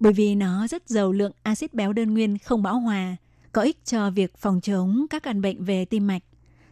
[0.00, 3.16] bởi vì nó rất giàu lượng axit béo đơn nguyên không bão hòa,
[3.52, 6.22] có ích cho việc phòng chống các căn bệnh về tim mạch.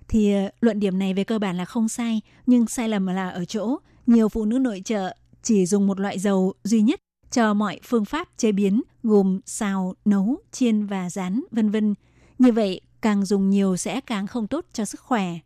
[0.09, 3.29] thì ờ, luận điểm này về cơ bản là không sai, nhưng sai lầm là
[3.31, 7.55] ở chỗ nhiều phụ nữ nội trợ chỉ dùng một loại dầu duy nhất cho
[7.55, 11.95] mọi phương pháp chế biến gồm xào, nấu, chiên và rán, vân vân.
[12.39, 15.39] Như vậy, càng dùng nhiều sẽ càng không tốt cho sức khỏe.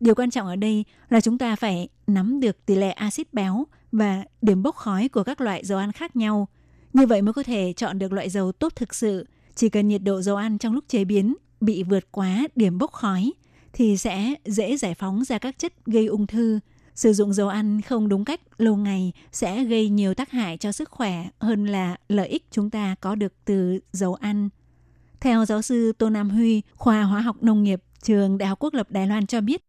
[0.00, 3.66] Điều quan trọng ở đây là chúng ta phải nắm được tỷ lệ axit béo
[3.92, 6.48] và điểm bốc khói của các loại dầu ăn khác nhau.
[6.92, 9.26] Như vậy mới có thể chọn được loại dầu tốt thực sự.
[9.54, 12.92] Chỉ cần nhiệt độ dầu ăn trong lúc chế biến bị vượt quá điểm bốc
[12.92, 13.32] khói
[13.72, 16.60] thì sẽ dễ giải phóng ra các chất gây ung thư.
[16.94, 20.72] Sử dụng dầu ăn không đúng cách lâu ngày sẽ gây nhiều tác hại cho
[20.72, 24.48] sức khỏe hơn là lợi ích chúng ta có được từ dầu ăn.
[25.22, 28.74] Theo giáo sư Tô Nam Huy, khoa hóa học nông nghiệp, trường Đại học Quốc
[28.74, 29.64] lập Đài Loan cho biết,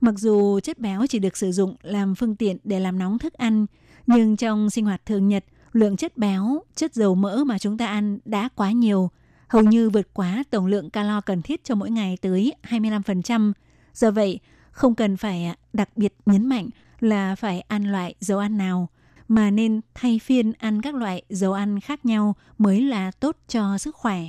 [0.00, 3.32] mặc dù chất béo chỉ được sử dụng làm phương tiện để làm nóng thức
[3.32, 3.66] ăn,
[4.06, 7.86] nhưng trong sinh hoạt thường nhật, lượng chất béo, chất dầu mỡ mà chúng ta
[7.86, 9.10] ăn đã quá nhiều,
[9.48, 13.52] hầu như vượt quá tổng lượng calo cần thiết cho mỗi ngày tới 25%.
[13.94, 14.40] Do vậy,
[14.70, 16.68] không cần phải à, đặc biệt nhấn mạnh
[17.00, 18.88] là phải ăn loại dầu ăn nào,
[19.28, 23.78] mà nên thay phiên ăn các loại dầu ăn khác nhau mới là tốt cho
[23.78, 24.24] sức khỏe.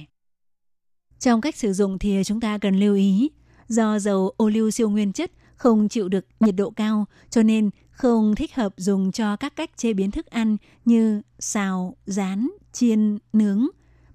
[1.19, 3.31] Trong cách sử dụng thì chúng ta cần lưu ý,
[3.67, 7.69] do dầu ô liu siêu nguyên chất không chịu được nhiệt độ cao cho nên
[7.91, 13.17] không thích hợp dùng cho các cách chế biến thức ăn như xào, rán, chiên,
[13.33, 13.67] nướng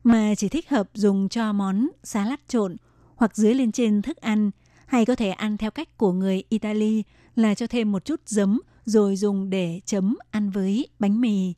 [0.04, 2.76] mà chỉ thích hợp dùng cho món salad trộn
[3.16, 4.50] hoặc dưới lên trên thức ăn
[4.86, 7.02] hay có thể ăn theo cách của người Italy
[7.36, 11.54] là cho thêm một chút giấm rồi dùng để chấm ăn với bánh mì.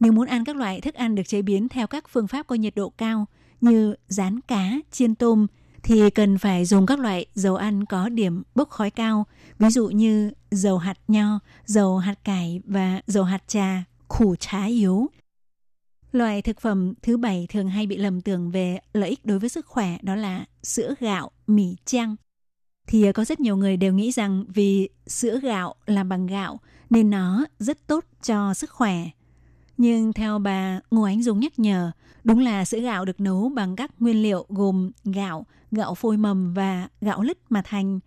[0.00, 2.54] Nếu muốn ăn các loại thức ăn được chế biến theo các phương pháp có
[2.54, 3.26] nhiệt độ cao
[3.64, 5.46] như rán cá, chiên tôm
[5.82, 9.26] thì cần phải dùng các loại dầu ăn có điểm bốc khói cao,
[9.58, 14.64] ví dụ như dầu hạt nho, dầu hạt cải và dầu hạt trà, khủ trá
[14.64, 15.06] yếu.
[16.12, 19.48] Loại thực phẩm thứ bảy thường hay bị lầm tưởng về lợi ích đối với
[19.48, 22.16] sức khỏe đó là sữa gạo, mì chăng.
[22.86, 27.10] Thì có rất nhiều người đều nghĩ rằng vì sữa gạo làm bằng gạo nên
[27.10, 29.08] nó rất tốt cho sức khỏe.
[29.76, 31.90] Nhưng theo bà Ngô Ánh Dung nhắc nhở,
[32.24, 36.54] đúng là sữa gạo được nấu bằng các nguyên liệu gồm gạo, gạo phôi mầm
[36.54, 38.00] và gạo lứt mà thành.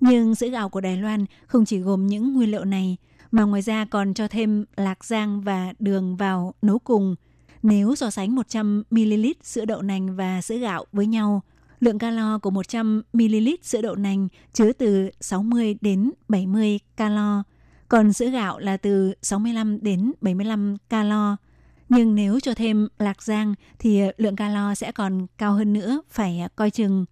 [0.00, 2.96] Nhưng sữa gạo của Đài Loan không chỉ gồm những nguyên liệu này,
[3.30, 7.14] mà ngoài ra còn cho thêm lạc giang và đường vào nấu cùng.
[7.62, 11.42] Nếu so sánh 100ml sữa đậu nành và sữa gạo với nhau,
[11.80, 17.42] lượng calo của 100ml sữa đậu nành chứa từ 60 đến 70 calo,
[17.94, 21.36] còn sữa gạo là từ 65 đến 75 calo.
[21.88, 26.40] Nhưng nếu cho thêm lạc giang thì lượng calo sẽ còn cao hơn nữa, phải
[26.56, 27.04] coi chừng.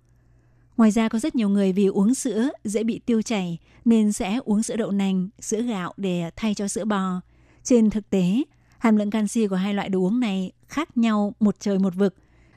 [0.76, 4.40] Ngoài ra có rất nhiều người vì uống sữa dễ bị tiêu chảy nên sẽ
[4.44, 7.20] uống sữa đậu nành, sữa gạo để thay cho sữa bò.
[7.64, 8.42] Trên thực tế,
[8.78, 12.14] hàm lượng canxi của hai loại đồ uống này khác nhau một trời một vực.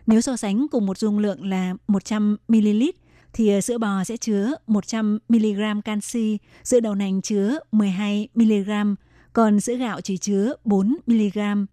[0.08, 2.92] Nếu so sánh cùng một dung lượng là 100ml
[3.36, 8.96] thì ờ, sữa bò sẽ chứa 100mg canxi, sữa đậu nành chứa 12mg,
[9.34, 11.66] còn sữa gạo chỉ chứa 4mg.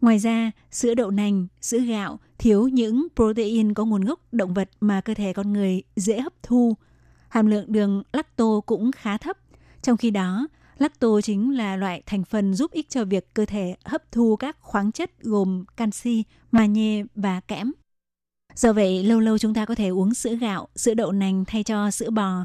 [0.00, 4.70] Ngoài ra, sữa đậu nành, sữa gạo thiếu những protein có nguồn gốc động vật
[4.80, 6.76] mà cơ thể con người dễ hấp thu.
[7.28, 9.38] Hàm lượng đường lacto cũng khá thấp.
[9.82, 13.76] Trong khi đó, lacto chính là loại thành phần giúp ích cho việc cơ thể
[13.84, 17.72] hấp thu các khoáng chất gồm canxi, magie và kẽm.
[18.56, 21.62] Do vậy, lâu lâu chúng ta có thể uống sữa gạo, sữa đậu nành thay
[21.62, 22.44] cho sữa bò.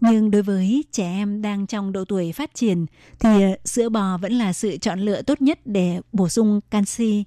[0.00, 2.86] Nhưng đối với trẻ em đang trong độ tuổi phát triển
[3.18, 7.24] thì ờ, sữa bò vẫn là sự chọn lựa tốt nhất để bổ sung canxi.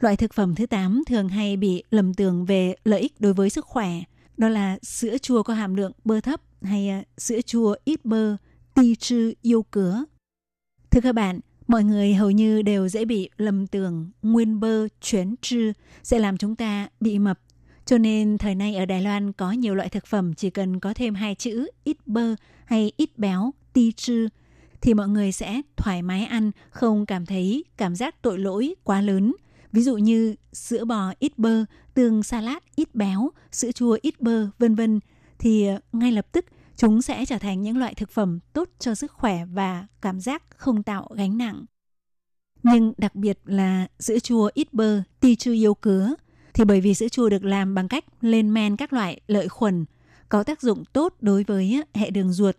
[0.00, 3.50] Loại thực phẩm thứ 8 thường hay bị lầm tưởng về lợi ích đối với
[3.50, 3.90] sức khỏe,
[4.36, 8.36] đó là sữa chua có hàm lượng bơ thấp hay ờ, sữa chua ít bơ,
[8.74, 10.04] ti chư yêu cứa.
[10.90, 11.40] Thưa các bạn,
[11.70, 16.36] mọi người hầu như đều dễ bị lầm tưởng nguyên bơ chuyển trư sẽ làm
[16.36, 17.40] chúng ta bị mập.
[17.86, 20.94] Cho nên thời nay ở Đài Loan có nhiều loại thực phẩm chỉ cần có
[20.94, 24.28] thêm hai chữ ít bơ hay ít béo, ti trư
[24.80, 29.00] thì mọi người sẽ thoải mái ăn, không cảm thấy cảm giác tội lỗi quá
[29.00, 29.34] lớn.
[29.72, 34.46] Ví dụ như sữa bò ít bơ, tương salad ít béo, sữa chua ít bơ,
[34.58, 35.00] vân vân
[35.38, 36.44] thì ngay lập tức
[36.80, 40.42] Chúng sẽ trở thành những loại thực phẩm tốt cho sức khỏe và cảm giác
[40.56, 41.64] không tạo gánh nặng.
[42.62, 46.14] Nhưng đặc biệt là sữa chua ít bơ, ti chư yêu cứa,
[46.54, 49.84] thì bởi vì sữa chua được làm bằng cách lên men các loại lợi khuẩn,
[50.28, 52.56] có tác dụng tốt đối với hệ đường ruột.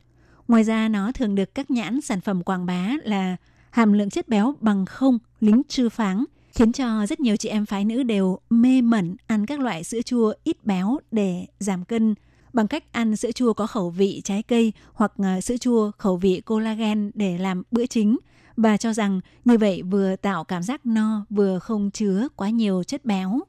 [0.48, 3.38] Ngoài ra nó thường được các nhãn sản phẩm quảng bá là
[3.70, 7.66] hàm lượng chất béo bằng không, lính trư pháng, khiến cho rất nhiều chị em
[7.66, 12.16] phái nữ đều mê mẩn ăn các loại sữa chua ít béo để giảm cân–
[12.54, 16.18] bằng cách ăn sữa chua có khẩu vị trái cây hoặc ờ, sữa chua khẩu
[16.18, 18.18] vị collagen để làm bữa chính
[18.58, 22.84] và cho rằng như vậy vừa tạo cảm giác no vừa không chứa quá nhiều
[22.84, 23.40] chất béo.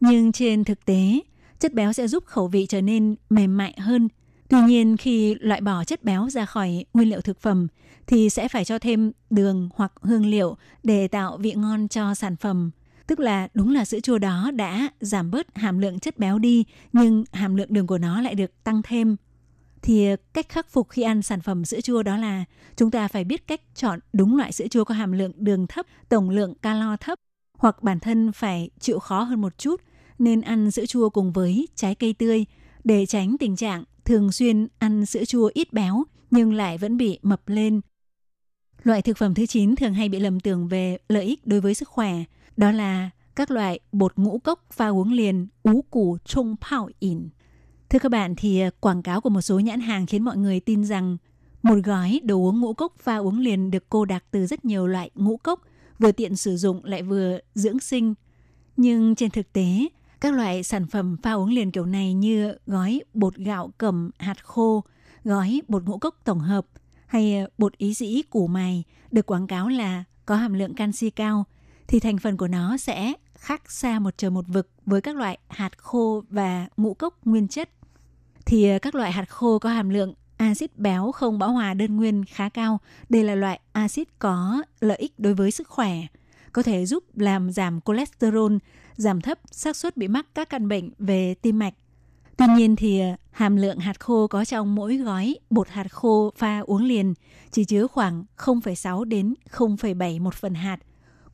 [0.00, 1.20] Nhưng trên thực tế,
[1.60, 4.08] chất béo sẽ giúp khẩu vị trở nên mềm mại hơn.
[4.48, 7.66] Tuy nhiên khi loại bỏ chất béo ra khỏi nguyên liệu thực phẩm
[8.06, 12.36] thì sẽ phải cho thêm đường hoặc hương liệu để tạo vị ngon cho sản
[12.36, 12.70] phẩm.
[13.06, 16.64] Tức là đúng là sữa chua đó đã giảm bớt hàm lượng chất béo đi
[16.92, 19.16] nhưng hàm lượng đường của nó lại được tăng thêm.
[19.82, 22.44] Thì ờ, cách khắc phục khi ăn sản phẩm sữa chua đó là
[22.76, 25.86] chúng ta phải biết cách chọn đúng loại sữa chua có hàm lượng đường thấp,
[26.08, 27.18] tổng lượng calo thấp
[27.58, 29.80] hoặc bản thân phải chịu khó hơn một chút
[30.18, 32.44] nên ăn sữa chua cùng với trái cây tươi
[32.84, 37.18] để tránh tình trạng thường xuyên ăn sữa chua ít béo nhưng lại vẫn bị
[37.22, 37.80] mập lên.
[38.82, 41.74] Loại thực phẩm thứ 9 thường hay bị lầm tưởng về lợi ích đối với
[41.74, 42.24] sức khỏe,
[42.56, 47.28] đó là các loại bột ngũ cốc pha uống liền ú củ trung pao ỉn.
[47.88, 50.60] Thưa các bạn thì à, quảng cáo của một số nhãn hàng khiến mọi người
[50.60, 51.16] tin rằng
[51.62, 54.86] một gói đồ uống ngũ cốc pha uống liền được cô đặc từ rất nhiều
[54.86, 55.60] loại ngũ cốc,
[55.98, 58.14] vừa tiện sử dụng lại vừa dưỡng sinh.
[58.76, 59.88] Nhưng trên thực tế,
[60.20, 64.44] các loại sản phẩm pha uống liền kiểu này như gói bột gạo cẩm hạt
[64.44, 64.84] khô,
[65.24, 66.66] gói bột ngũ cốc tổng hợp
[67.06, 71.10] hay à, bột ý dĩ củ mài được quảng cáo là có hàm lượng canxi
[71.10, 71.44] cao
[71.88, 75.38] thì thành phần của nó sẽ khác xa một trời một vực với các loại
[75.48, 77.70] hạt khô và ngũ cốc nguyên chất.
[78.46, 81.96] Thì ờ, các loại hạt khô có hàm lượng axit béo không bão hòa đơn
[81.96, 82.80] nguyên khá cao.
[83.08, 86.00] Đây là loại axit có lợi ích đối với sức khỏe,
[86.52, 88.52] có thể giúp làm giảm cholesterol,
[88.96, 91.74] giảm thấp xác suất bị mắc các căn bệnh về tim mạch.
[92.36, 96.32] Tuy nhiên thì ờ, hàm lượng hạt khô có trong mỗi gói bột hạt khô
[96.36, 97.14] pha uống liền
[97.50, 100.78] chỉ chứa khoảng 0,6 đến 0,7 một phần hạt.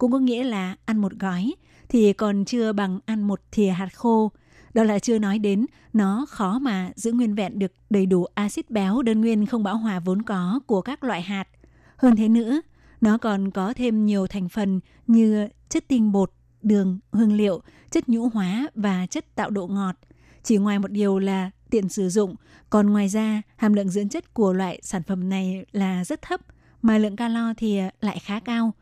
[0.01, 1.55] Cũng có nghĩa là ăn một gói
[1.89, 4.31] thì còn chưa bằng ăn một thìa hạt khô.
[4.75, 8.71] Đó là chưa nói đến nó khó mà giữ nguyên vẹn được đầy đủ axit
[8.71, 11.49] béo đơn nguyên không bão hòa vốn có của các loại hạt.
[11.97, 12.61] Hơn thế nữa,
[13.01, 16.33] nó còn có thêm nhiều thành phần như chất tinh bột,
[16.63, 19.97] đường, hương liệu, chất nhũ hóa và chất tạo độ ngọt.
[20.43, 22.35] Chỉ ngoài một điều là tiện sử dụng,
[22.71, 26.41] còn ngoài ra hàm lượng dưỡng chất của loại sản phẩm này là rất thấp,
[26.83, 28.73] mà lượng calo thì lại khá cao.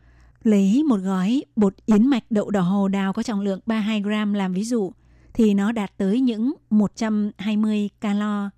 [0.42, 4.34] Lấy một gói bột yến mạch đậu đỏ hồ đào có trọng lượng 32 gram
[4.34, 4.92] làm ví dụ,
[5.34, 8.50] thì nó đạt tới những 120 calo.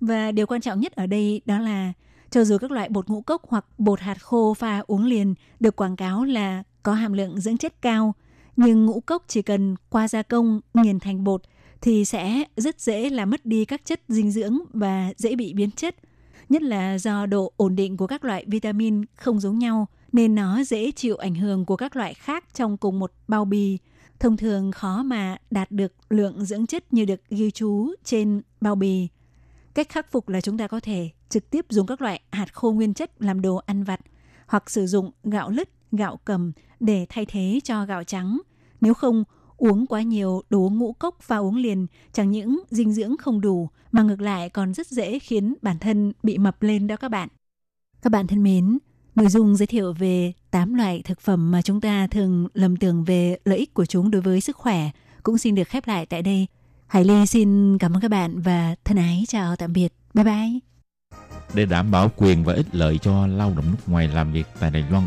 [0.00, 1.92] Và điều quan trọng nhất ở đây đó là
[2.30, 5.76] cho dù các loại bột ngũ cốc hoặc bột hạt khô pha uống liền được
[5.76, 8.14] quảng cáo là có hàm lượng dưỡng chất cao,
[8.56, 11.42] nhưng ngũ cốc chỉ cần qua gia công nghiền thành bột
[11.80, 15.70] thì sẽ rất dễ là mất đi các chất dinh dưỡng và dễ bị biến
[15.70, 15.96] chất.
[16.48, 20.64] Nhất là do độ ổn định của các loại vitamin không giống nhau nên nó
[20.64, 23.78] dễ chịu ảnh hưởng của các loại khác trong cùng một bao bì.
[24.20, 28.74] Thông thường khó mà đạt được lượng dưỡng chất như được ghi chú trên bao
[28.74, 29.08] bì.
[29.74, 32.72] Cách khắc phục là chúng ta có thể trực tiếp dùng các loại hạt khô
[32.72, 34.00] nguyên chất làm đồ ăn vặt
[34.46, 38.40] hoặc sử dụng gạo lứt, gạo cầm để thay thế cho gạo trắng.
[38.80, 39.24] Nếu không,
[39.56, 43.40] uống quá nhiều đồ uống ngũ cốc và uống liền chẳng những dinh dưỡng không
[43.40, 47.08] đủ mà ngược lại còn rất dễ khiến bản thân bị mập lên đó các
[47.08, 47.28] bạn.
[48.02, 48.78] Các bạn thân mến,
[49.14, 53.04] nội dung giới thiệu về 8 loại thực phẩm mà chúng ta thường lầm tưởng
[53.04, 54.90] về lợi ích của chúng đối với sức khỏe
[55.22, 56.46] cũng xin được khép lại tại đây.
[56.86, 59.92] Hải Ly xin cảm ơn các bạn và thân ái chào tạm biệt.
[60.14, 60.58] Bye bye.
[61.54, 64.70] Để đảm bảo quyền và ích lợi cho lao động nước ngoài làm việc tại
[64.70, 65.06] Đài Loan,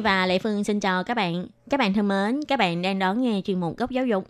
[0.00, 1.46] Và Lệ Phương xin chào các bạn.
[1.70, 4.28] Các bạn thân mến, các bạn đang đón nghe chuyên mục Góc Giáo dục.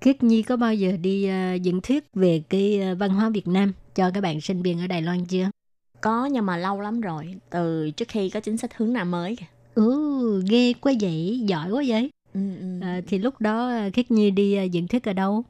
[0.00, 3.48] Khiết Nhi có bao giờ đi uh, diễn thuyết về cái uh, văn hóa Việt
[3.48, 5.50] Nam cho các bạn sinh viên ở Đài Loan chưa?
[6.00, 9.36] Có nhưng mà lâu lắm rồi, từ trước khi có chính sách hướng Nam mới
[9.36, 9.46] kìa.
[9.74, 12.10] Ừ, ghê quá vậy, giỏi quá vậy.
[12.34, 12.80] Ừ, ừ.
[12.82, 15.44] À, thì lúc đó uh, Khiết Nhi đi uh, diễn thuyết ở đâu?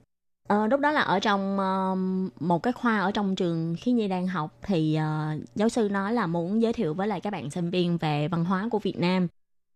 [0.49, 1.97] Ờ, lúc đó là ở trong ờ,
[2.41, 6.13] một cái khoa ở trong trường khi Nhi đang học thì ờ, giáo sư nói
[6.13, 8.99] là muốn giới thiệu với lại các bạn sinh viên về văn hóa của Việt
[8.99, 9.27] Nam.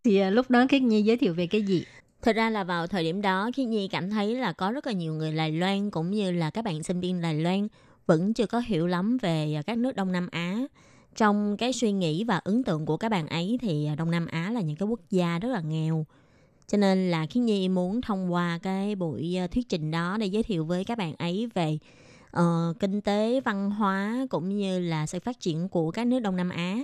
[0.07, 1.83] Thì à, lúc đó Khiết Nhi giới thiệu về cái gì?
[2.21, 4.93] Thật ra là vào thời điểm đó Khiết Nhi cảm thấy là có rất là
[4.93, 7.67] nhiều người Đài Loan cũng như là các bạn sinh viên Đài Loan
[8.05, 10.59] vẫn chưa có hiểu lắm về à, các nước Đông Nam Á.
[11.15, 14.25] Trong cái suy nghĩ và ấn tượng của các bạn ấy thì à, Đông Nam
[14.25, 16.05] Á là những cái quốc gia rất là nghèo.
[16.67, 20.43] Cho nên là Khiết Nhi muốn thông qua cái buổi thuyết trình đó để giới
[20.43, 21.77] thiệu với các bạn ấy về
[22.39, 26.35] uh, kinh tế, văn hóa cũng như là sự phát triển của các nước Đông
[26.35, 26.77] Nam Á.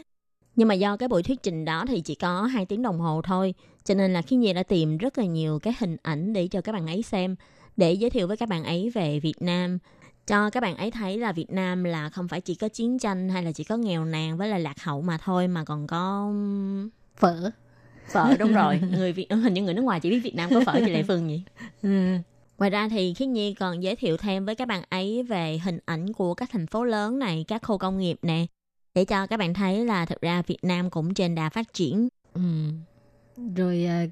[0.55, 3.21] Nhưng mà do cái buổi thuyết trình đó thì chỉ có 2 tiếng đồng hồ
[3.21, 3.53] thôi.
[3.83, 6.61] Cho nên là khi Nhi đã tìm rất là nhiều cái hình ảnh để cho
[6.61, 7.35] các bạn ấy xem,
[7.77, 9.77] để giới thiệu với các bạn ấy về Việt Nam.
[10.27, 13.29] Cho các bạn ấy thấy là Việt Nam là không phải chỉ có chiến tranh
[13.29, 16.31] hay là chỉ có nghèo nàn với là lạc hậu mà thôi mà còn có
[17.17, 17.51] Phở.
[18.07, 18.81] phở đúng rồi.
[18.91, 21.03] Người Việt hình như người nước ngoài chỉ biết Việt Nam có phở thì Lệ
[21.03, 21.41] Phương nhỉ?
[21.81, 21.89] Ừ.
[22.57, 25.79] Ngoài ra thì Khiết Nhi còn giới thiệu thêm với các bạn ấy về hình
[25.85, 28.45] ảnh của các thành phố lớn này, các khu công nghiệp nè,
[28.95, 32.07] để cho các bạn thấy là thực ra Việt Nam cũng trên đà phát triển.
[32.33, 32.41] Ừ.
[33.55, 34.09] Rồi uh,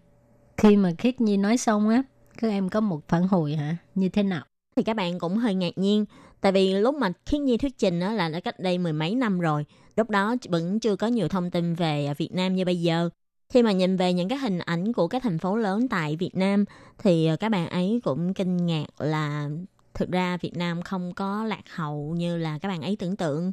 [0.58, 2.04] khi mà Khiết Nhi nói xong á,
[2.38, 3.78] các em có một phản hồi hả?
[3.96, 4.44] Như thế nào?
[4.76, 6.06] Thì các bạn cũng hơi ngạc nhiên,
[6.42, 9.16] tại vì lúc mà Khiết Nhi thuyết trình á là đã cách đây mười mấy
[9.16, 9.66] năm rồi,
[9.96, 13.10] lúc đó vẫn chưa có nhiều thông tin về Việt Nam như bây giờ.
[13.50, 16.36] Khi mà nhìn về những cái hình ảnh của các thành phố lớn tại Việt
[16.36, 16.66] Nam
[16.98, 19.50] thì các bạn ấy cũng kinh ngạc là
[19.94, 23.52] thực ra Việt Nam không có lạc hậu như là các bạn ấy tưởng tượng.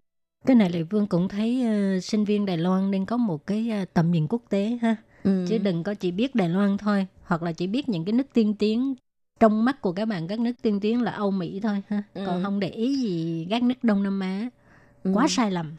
[0.48, 3.70] Cái này Lệ Vương cũng thấy uh, sinh viên Đài Loan nên có một cái
[3.82, 4.96] uh, tầm nhìn quốc tế ha.
[5.24, 5.46] Ừ.
[5.48, 8.26] Chứ đừng có chỉ biết Đài Loan thôi, hoặc là chỉ biết những cái nước
[8.32, 8.94] tiên tiến
[9.40, 12.02] trong mắt của các bạn các nước tiên tiến là Âu Mỹ thôi ha.
[12.14, 12.22] Ừ.
[12.26, 14.48] Còn không để ý gì các nước Đông Nam Á.
[15.14, 15.28] Quá Ừ.
[15.28, 15.76] sai lầm.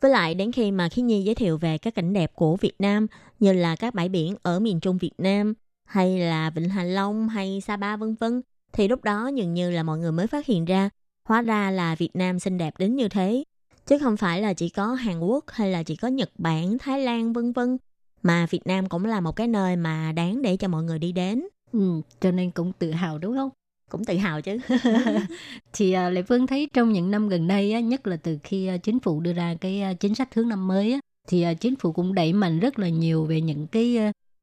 [0.00, 2.74] Với lại đến khi mà Khí Nhi giới thiệu về các cảnh đẹp của Việt
[2.78, 3.06] Nam
[3.40, 5.54] như là các bãi biển ở miền Trung Việt Nam
[5.84, 9.82] hay là Vịnh Hạ Long hay Sapa vân vân thì lúc đó dường như là
[9.82, 10.90] mọi người mới phát hiện ra
[11.24, 13.44] hóa ra là Việt Nam xinh đẹp đến như thế
[13.88, 17.00] chứ không phải là chỉ có Hàn Quốc hay là chỉ có Nhật Bản, Thái
[17.00, 17.76] Lan vân vân
[18.22, 21.12] mà Việt Nam cũng là một cái nơi mà đáng để cho mọi người đi
[21.12, 23.50] đến Ừ, cho nên cũng tự hào đúng không?
[23.90, 24.58] cũng tự hào chứ
[25.72, 28.70] Thì uh, Lệ Phương thấy trong những năm gần đây á, nhất là từ khi
[28.74, 31.76] uh, chính phủ đưa ra cái uh, chính sách hướng năm mới á, thì chính
[31.76, 33.98] phủ cũng đẩy mạnh rất là nhiều về những cái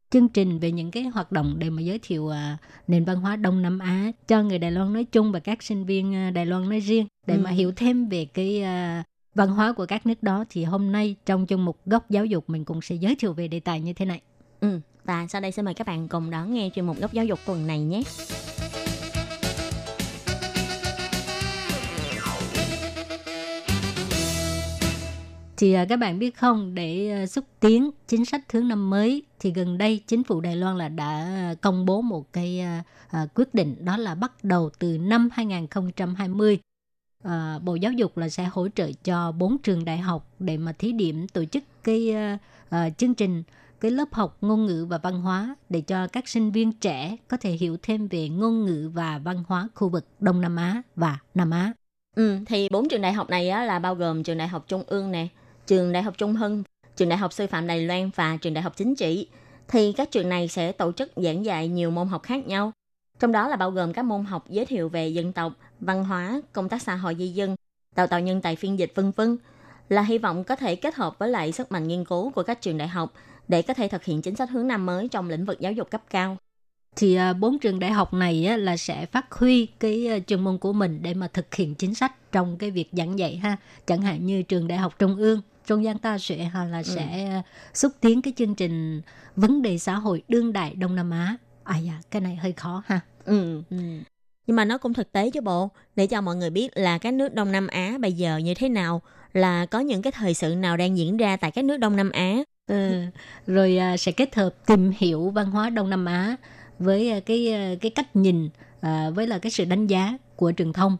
[0.09, 2.29] chương trình về những cái hoạt động để mà giới thiệu
[2.87, 5.85] nền văn hóa Đông Nam Á cho người Đài Loan nói chung và các sinh
[5.85, 7.41] viên Đài Loan nói riêng để Ừ.
[7.43, 8.63] mà hiểu thêm về cái
[9.35, 12.49] văn hóa của các nước đó thì hôm nay trong chương mục góc giáo dục
[12.49, 14.21] mình cũng sẽ giới thiệu về đề tài như thế này.
[14.59, 14.79] ừ.
[15.03, 17.39] và sau đây xin mời các bạn cùng đón nghe chuyên mục góc giáo dục
[17.45, 18.03] tuần này nhé
[25.57, 29.23] Thì à, các bạn biết không, để à, xúc tiến chính sách hướng năm mới
[29.39, 32.61] thì gần đây chính phủ Đài Loan là đã à, công bố một cái
[33.35, 36.59] quyết định đó là bắt đầu từ năm 2020
[37.27, 40.71] uh, Bộ Giáo dục là sẽ hỗ trợ cho bốn trường đại học để mà
[40.71, 42.39] thí điểm tổ chức cái uh,
[42.75, 43.43] uh, chương trình
[43.79, 47.37] cái lớp học ngôn ngữ và văn hóa để cho các sinh viên trẻ có
[47.37, 51.19] thể hiểu thêm về ngôn ngữ và văn hóa khu vực Đông Nam Á và
[51.33, 51.73] Nam Á.
[52.15, 54.83] Ừ, thì bốn trường đại học này á, là bao gồm trường đại học Trung
[54.87, 55.27] ương nè,
[55.67, 56.63] trường đại học Trung Hưng,
[56.95, 59.27] trường đại học sư phạm Đài Loan và trường đại học chính trị.
[59.67, 62.71] Thì các trường này sẽ tổ chức giảng dạy nhiều môn học khác nhau.
[63.19, 66.41] Trong đó là bao gồm các môn học giới thiệu về dân tộc, văn hóa,
[66.53, 67.55] công tác xã hội di dân,
[67.95, 69.37] đào tạo nhân tài phiên dịch vân vân
[69.89, 72.61] là hy vọng có thể kết hợp với lại sức mạnh nghiên cứu của các
[72.61, 73.13] trường đại học
[73.47, 75.91] để có thể thực hiện chính sách hướng Nam mới trong lĩnh vực giáo dục
[75.91, 76.37] cấp cao.
[76.95, 80.57] Thì à, bốn trường đại học này là sẽ phát huy cái à, chuyên môn
[80.57, 83.57] của mình để mà thực hiện chính sách trong cái việc giảng dạy ha.
[83.87, 87.25] Chẳng hạn như trường đại học Trung ương, Trung gian ta sẽ hoặc là sẽ
[87.29, 87.43] à,
[87.73, 89.01] xúc tiến cái chương trình
[89.35, 91.37] vấn đề xã hội đương đại Đông Nam Á.
[91.65, 92.99] À dạ, cái này hơi khó ha.
[93.25, 93.61] Ừ.
[93.69, 93.77] Ừ.
[94.47, 97.13] Nhưng mà nó cũng thực tế chứ bộ, để cho mọi người biết là các
[97.13, 99.01] nước Đông Nam Á bây giờ như thế nào,
[99.33, 102.11] là có những cái thời sự nào đang diễn ra tại các nước Đông Nam
[102.11, 102.43] Á.
[102.67, 103.01] Ừ.
[103.47, 106.35] Rồi à, sẽ kết hợp tìm hiểu văn hóa Đông Nam Á
[106.79, 108.49] với à, cái à, cái cách nhìn
[108.81, 110.97] à, với là cái sự đánh giá của truyền thông.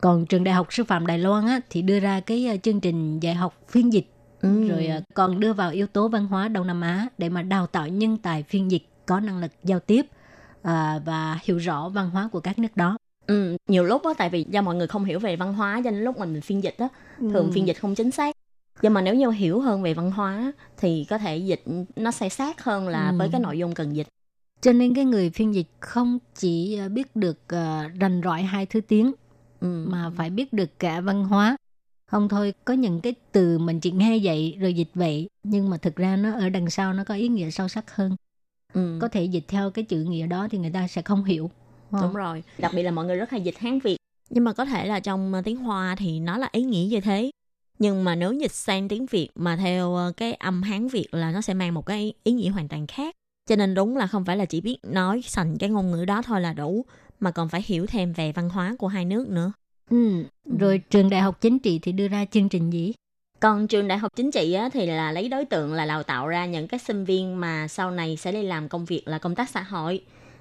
[0.00, 2.80] Còn trường Đại học Sư phạm Đài Loan á, thì đưa ra cái à, chương
[2.80, 4.06] trình dạy học phiên dịch
[4.40, 4.68] Ừ.
[4.68, 7.66] rồi à, còn đưa vào yếu tố văn hóa Đông Nam Á để mà đào
[7.66, 10.06] tạo nhân tài phiên dịch có năng lực giao tiếp
[10.62, 12.96] à, và hiểu rõ văn hóa của các nước đó.
[13.26, 15.90] Ừ, nhiều lúc á tại vì do mọi người không hiểu về văn hóa cho
[15.90, 16.88] nên lúc mà mình phiên dịch á
[17.18, 18.36] thường phiên dịch không chính xác
[18.82, 21.62] nhưng mà nếu như hiểu hơn về văn hóa thì có thể dịch
[21.96, 23.16] nó sẽ sát hơn là Ừ.
[23.18, 24.06] với cái nội dung cần dịch
[24.60, 28.66] Cho nên cái người phiên dịch không chỉ à, biết được à, rành rọi hai
[28.66, 29.12] thứ tiếng
[29.60, 29.86] ừ.
[29.88, 31.56] mà phải biết được cả văn hóa.
[32.10, 35.76] Không thôi, có những cái từ mình chỉ nghe vậy rồi dịch vậy, nhưng mà
[35.76, 38.16] thực ra nó ở đằng sau nó có ý nghĩa sâu sắc hơn.
[38.74, 38.98] Ừ.
[39.00, 41.50] Có thể dịch theo cái chữ nghĩa đó thì người ta sẽ không hiểu.
[41.92, 43.96] đúng rồi đặc biệt là mọi người rất hay dịch hán việt
[44.30, 47.00] nhưng mà có thể là trong ờ, tiếng hoa thì nó là ý nghĩa như
[47.00, 47.30] thế
[47.78, 51.30] nhưng mà nếu dịch sang tiếng việt mà theo ờ, cái âm hán việt là
[51.32, 53.14] nó sẽ mang một cái ý nghĩa hoàn toàn khác
[53.48, 56.22] cho nên đúng là không phải là chỉ biết nói sành cái ngôn ngữ đó
[56.22, 56.84] thôi là đủ
[57.20, 59.52] mà còn phải hiểu thêm về văn hóa của hai nước nữa
[59.90, 60.24] Ừ.
[60.58, 62.92] Rồi trường đại học chính trị thì đưa ra chương trình gì?
[63.44, 66.28] Còn trường đại học chính trị á, thì là lấy đối tượng là đào tạo
[66.28, 69.34] ra những cái sinh viên mà sau này sẽ đi làm công việc là công
[69.34, 70.00] tác xã hội.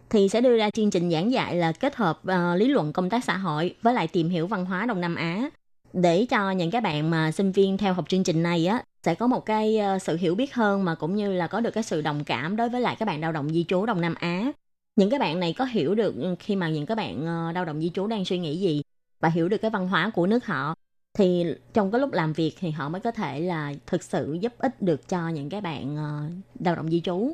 [0.09, 3.09] Thì sẽ đưa ra chương trình giảng dạy là kết hợp uh, lý luận công
[3.09, 5.49] tác xã hội với lại tìm hiểu văn hóa Đông Nam Á.
[5.93, 9.15] Để cho những cái bạn mà sinh viên theo học chương trình này á sẽ
[9.15, 11.83] có một cái uh, sự hiểu biết hơn mà cũng như là có được cái
[11.83, 14.51] sự đồng cảm đối với lại các bạn lao động di trú Đông Nam Á.
[14.95, 17.65] Những cái bạn này có hiểu được ừ, khi mà những cái bạn ờ, lao
[17.65, 18.81] động di trú đang suy nghĩ gì
[19.19, 20.75] và hiểu được cái văn hóa của nước họ
[21.13, 24.53] thì trong cái lúc làm việc thì họ mới có thể là thực sự giúp
[24.57, 26.21] ích được cho những cái bạn ờ,
[26.59, 27.31] lao động di trú.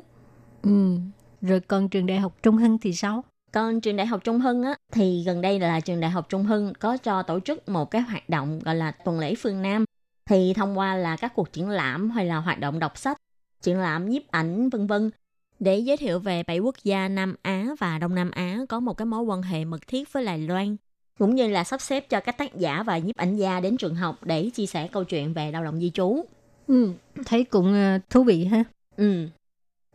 [0.62, 0.96] Ừ.
[1.40, 3.24] Rồi còn trường đại học Trung Hưng thì sao?
[3.52, 6.44] Còn trường Đại học Trung Hưng á, thì gần đây là trường Đại học Trung
[6.44, 9.84] Hưng có cho tổ chức một cái hoạt động gọi là tuần lễ phương Nam.
[10.26, 13.16] Thì thông qua là các cuộc triển lãm hay là hoạt động đọc sách,
[13.60, 15.10] triển lãm nhiếp ảnh vân vân
[15.58, 18.94] để giới thiệu về bảy quốc gia Nam Á và Đông Nam Á có một
[18.94, 20.76] cái mối quan hệ mật thiết với Đài Loan
[21.20, 23.94] cũng như là sắp xếp cho các tác giả và nhiếp ảnh gia đến trường
[23.94, 26.24] học để chia sẻ câu chuyện về lao động di trú.
[26.68, 26.92] Ừ.
[27.26, 28.64] Thấy cũng ờ, thú vị ha.
[28.96, 29.26] Ừ.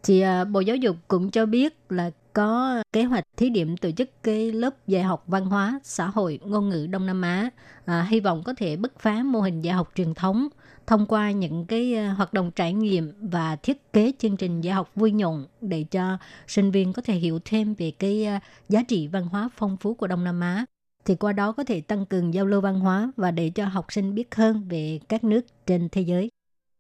[0.03, 3.91] Thì à, Bộ Giáo dục cũng cho biết là có kế hoạch thí điểm tổ
[3.91, 7.49] chức cái lớp dạy học văn hóa, xã hội, ngôn ngữ Đông Nam Á.
[7.86, 10.47] À, hy vọng có thể bứt phá mô hình dạy học truyền thống
[10.88, 14.91] thông qua những cái hoạt động trải nghiệm và thiết kế chương trình dạy học
[14.95, 16.17] vui nhộn để cho
[16.47, 18.28] sinh viên có thể hiểu thêm về cái
[18.69, 20.65] giá trị văn hóa phong phú của Đông Nam Á.
[21.06, 23.86] Thì qua đó có thể tăng cường giao lưu văn hóa và để cho học
[23.89, 26.30] sinh biết hơn về các nước trên thế giới.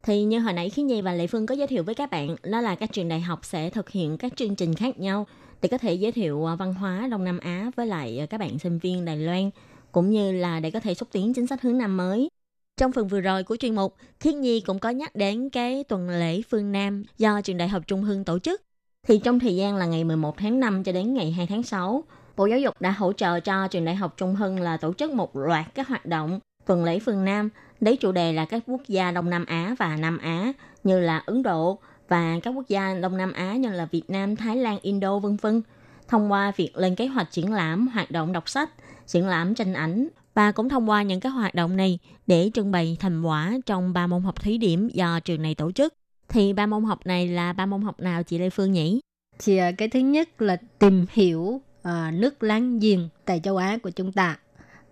[0.03, 2.35] Thì như hồi nãy Khí Nhi và Lệ Phương có giới thiệu với các bạn,
[2.43, 5.27] đó là các trường đại học sẽ thực hiện các chương trình khác nhau
[5.61, 8.39] để có thể giới thiệu à, văn hóa Đông Nam Á với lại à, các
[8.39, 9.49] bạn sinh viên Đài Loan,
[9.91, 12.29] cũng như là để có thể xúc tiến chính sách hướng Nam mới.
[12.77, 16.09] Trong phần vừa rồi của chuyên mục, Khiết Nhi cũng có nhắc đến cái tuần
[16.09, 18.61] lễ phương Nam do trường đại học Trung Hưng tổ chức.
[19.07, 22.03] Thì trong thời gian là ngày 11 tháng 5 cho đến ngày 2 tháng 6,
[22.37, 25.11] Bộ Giáo dục đã hỗ trợ cho trường đại học Trung Hưng là tổ chức
[25.11, 28.81] một loạt các hoạt động tuần lễ phương Nam lấy chủ đề là các quốc
[28.87, 32.93] gia Đông Nam Á và Nam Á như là Ấn Độ và các quốc gia
[32.93, 35.61] Đông Nam Á như là Việt Nam, Thái Lan, Indo vân vân
[36.07, 38.69] thông qua việc lên kế hoạch triển lãm, hoạt động đọc sách,
[39.07, 42.71] triển lãm tranh ảnh và cũng thông qua những các hoạt động này để trưng
[42.71, 45.93] bày thành quả trong ba môn học thí điểm do trường này tổ chức.
[46.29, 48.99] Thì ba môn học này là ba môn học nào chị Lê Phương nhỉ?
[49.39, 53.77] Thì ờ, cái thứ nhất là tìm hiểu à, nước láng giềng tại châu Á
[53.83, 54.39] của chúng ta.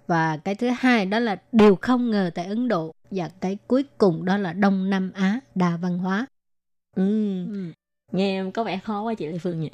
[0.07, 2.91] Và cái thứ hai đó là điều không ngờ tại Ấn Độ.
[3.11, 6.25] Và cái cuối cùng đó là Đông Nam Á đa văn hóa.
[6.95, 7.03] Ừ,
[7.53, 7.71] Ừ.
[8.11, 9.69] nghe có vẻ khó quá chị Lê Phương nhỉ?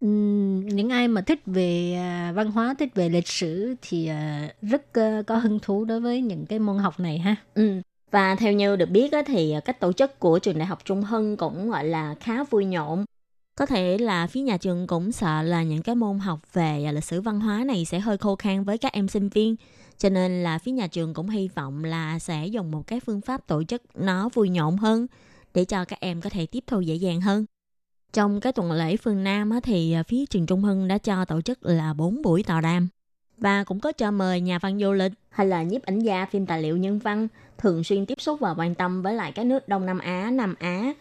[0.00, 4.52] Ừm, những ai mà thích về à, văn hóa, thích về lịch sử thì à,
[4.62, 7.36] rất à, có hứng thú đối với những cái môn học này ha.
[7.54, 7.80] Ừ.
[8.10, 11.36] Và theo như được biết thì cách tổ chức của trường đại học Trung Hưng
[11.36, 13.04] cũng gọi là khá vui nhộn.
[13.60, 16.92] Có thể là phía nhà trường cũng sợ là những cái môn học về à,
[16.92, 19.56] lịch sử văn hóa này sẽ hơi khô khan với các em sinh viên.
[19.98, 23.20] Cho nên là phía nhà trường cũng hy vọng là sẽ dùng một cái phương
[23.20, 25.06] pháp tổ chức nó vui nhộn hơn
[25.54, 27.44] để cho các em có thể tiếp thu dễ dàng hơn.
[28.12, 31.24] Trong cái tuần lễ phương Nam á, thì à, phía trường Trung Hưng đã cho
[31.24, 32.88] tổ chức là 4 buổi tọa đàm
[33.38, 36.46] và cũng có cho mời nhà văn du lịch hay là nhiếp ảnh gia phim
[36.46, 39.68] tài liệu nhân văn thường xuyên tiếp xúc và quan tâm với lại các nước
[39.68, 40.92] Đông Nam Á, Nam Á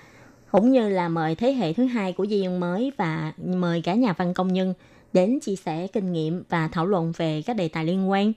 [0.52, 3.94] cũng như là mời thế hệ thứ hai của di dân mới và mời cả
[3.94, 4.74] nhà văn công nhân
[5.14, 8.34] đến chia sẻ kinh nghiệm và thảo luận về các đề tài liên quan.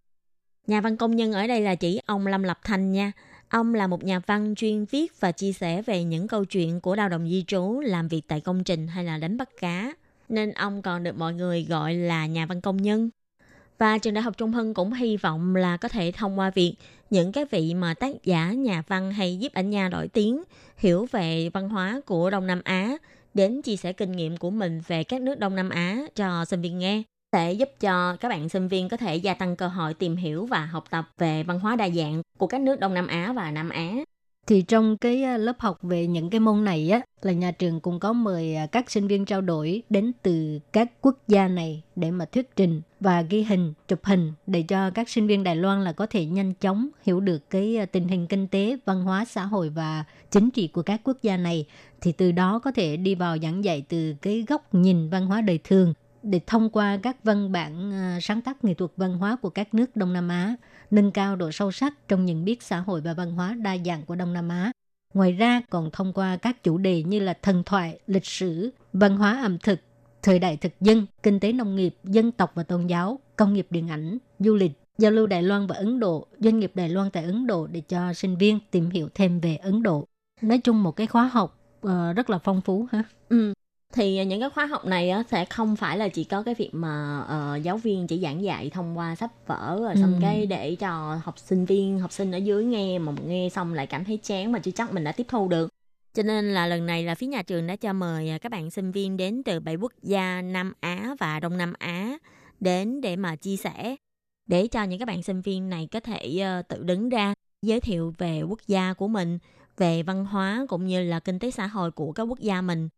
[0.67, 3.13] Nhà văn công nhân ở đây là chỉ ông Lâm Lập thanh nha.
[3.49, 6.95] Ông là một nhà văn chuyên viết và chia sẻ về những câu chuyện của
[6.95, 9.93] lao động di trú, làm việc tại công trình hay là đánh bắt cá.
[10.29, 13.11] Nên ông còn được mọi người gọi là nhà văn công nhân.
[13.79, 16.75] Và trường Đại học Trung Hưng cũng hy vọng là có thể thông qua việc
[17.13, 20.43] những cái vị mà tác giả, nhà văn hay giúp ảnh gia nổi tiếng
[20.77, 22.97] hiểu về văn hóa của Đông Nam Á
[23.35, 26.61] đến chia sẻ kinh nghiệm của mình về các nước Đông Nam Á cho sinh
[26.61, 27.03] viên nghe
[27.33, 30.47] sẽ giúp cho các bạn sinh viên có thể gia tăng cơ hội tìm hiểu
[30.47, 33.51] và học tập về văn hóa đa dạng của các nước Đông Nam Á và
[33.51, 33.95] Nam Á.
[34.47, 37.81] Thì trong cái à, lớp học về những cái môn này á là nhà trường
[37.81, 41.83] cũng có mời à, các sinh viên trao đổi đến từ các quốc gia này
[41.97, 45.57] để mà thuyết trình và ghi hình, chụp hình để cho các sinh viên Đài
[45.57, 49.03] Loan là có thể nhanh chóng hiểu được cái à, tình hình kinh tế, văn
[49.03, 51.67] hóa, xã hội và chính trị của các quốc gia này.
[52.01, 55.41] Thì từ đó có thể đi vào giảng dạy từ cái góc nhìn văn hóa
[55.41, 59.51] đời thường để thông qua các văn bản sáng tác nghệ thuật văn hóa của
[59.51, 60.57] các nước Đông Nam Á,
[60.93, 64.03] nâng cao độ sâu sắc trong nhận biết xã hội và văn hóa đa dạng
[64.03, 64.73] của Đông Nam Á.
[65.15, 69.17] Ngoài ra còn thông qua các chủ đề như là thần thoại, lịch sử, văn
[69.17, 69.81] hóa ẩm thực,
[70.23, 73.67] thời đại thực dân, kinh tế nông nghiệp, dân tộc và tôn giáo, công nghiệp
[73.71, 77.11] điện ảnh, du lịch, giao lưu Đài Loan và Ấn Độ, doanh nghiệp Đài Loan
[77.11, 80.07] tại Ấn Độ để cho sinh viên tìm hiểu thêm về Ấn Độ.
[80.41, 83.03] Nói chung một cái khóa học uh, rất là phong phú ha.
[83.29, 83.53] Ừ.
[83.93, 86.71] Thì những cái khóa học này á, sẽ không phải là chỉ có cái việc
[86.73, 90.19] mà ờ, giáo viên chỉ giảng dạy thông qua sách vở rồi xong Ừ.
[90.21, 93.87] cái để cho học sinh viên học sinh ở dưới nghe mà nghe xong lại
[93.87, 95.69] cảm thấy chán mà chưa chắc mình đã tiếp thu được
[96.15, 98.71] cho nên là lần này là phía nhà trường đã cho mời à, các bạn
[98.71, 102.19] sinh viên đến từ bảy quốc gia Nam Á và Đông Nam Á
[102.61, 103.97] đến để mà chia sẻ
[104.47, 107.81] để cho những các bạn sinh viên này có thể ờ, tự đứng ra giới
[107.81, 109.39] thiệu về quốc gia của mình
[109.77, 112.89] về văn hóa cũng như là kinh tế xã hội của các quốc gia mình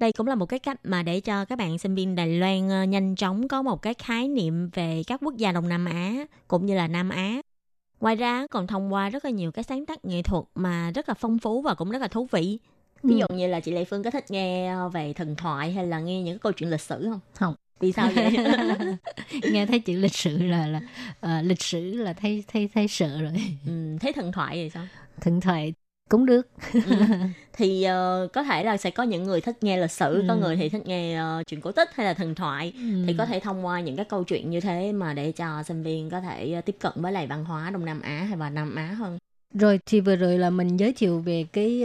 [0.00, 2.68] đây cũng là một cái cách mà để cho các bạn sinh viên Đài Loan
[2.68, 6.26] ờ, nhanh chóng có một cái khái niệm về các quốc gia Đông Nam Á
[6.48, 7.40] cũng như là Nam Á.
[8.00, 11.08] Ngoài ra còn thông qua rất là nhiều cái sáng tác nghệ thuật mà rất
[11.08, 12.58] là phong phú và cũng rất là thú vị.
[13.02, 15.86] Ví dụ như là chị Lê Phương có thích nghe ờ, về thần thoại hay
[15.86, 17.20] là nghe những cái câu chuyện lịch sử không?
[17.34, 17.54] Không.
[17.80, 18.36] Vì sao vậy?
[19.52, 20.80] nghe thấy chữ lịch sử là là
[21.20, 23.32] ờ, lịch sử là thấy thấy thấy sợ rồi
[23.66, 24.86] ừ, thấy thần thoại thì sao?
[25.20, 25.74] thần thoại
[26.10, 26.48] cũng được
[26.84, 26.90] Ừ.
[27.52, 30.40] Thì ờ, có thể là sẽ có những người thích nghe lịch sử, có Ừ.
[30.40, 32.72] người thì thích nghe ờ, chuyện cổ tích hay là thần thoại.
[32.76, 33.14] thì Ừ.
[33.18, 36.10] có thể thông qua những cái câu chuyện như thế mà để cho sinh viên
[36.10, 38.74] có thể ờ, tiếp cận với lại văn hóa Đông Nam Á hay và Nam
[38.74, 39.18] Á hơn.
[39.54, 41.82] Rồi thì vừa rồi là mình giới thiệu về cái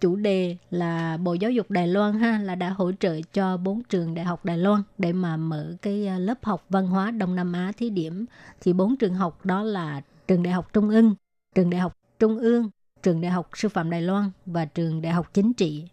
[0.00, 3.82] chủ đề là Bộ Giáo dục Đài Loan ha là đã hỗ trợ cho bốn
[3.82, 7.52] trường đại học Đài Loan để mà mở cái lớp học văn hóa Đông Nam
[7.52, 8.26] Á thí điểm.
[8.60, 11.14] Thì bốn trường học đó là trường Đại học Trung ương,
[11.54, 12.70] trường Đại học Trung ương,
[13.02, 15.84] trường Đại học Sư phạm Đài Loan và trường Đại học Chính trị.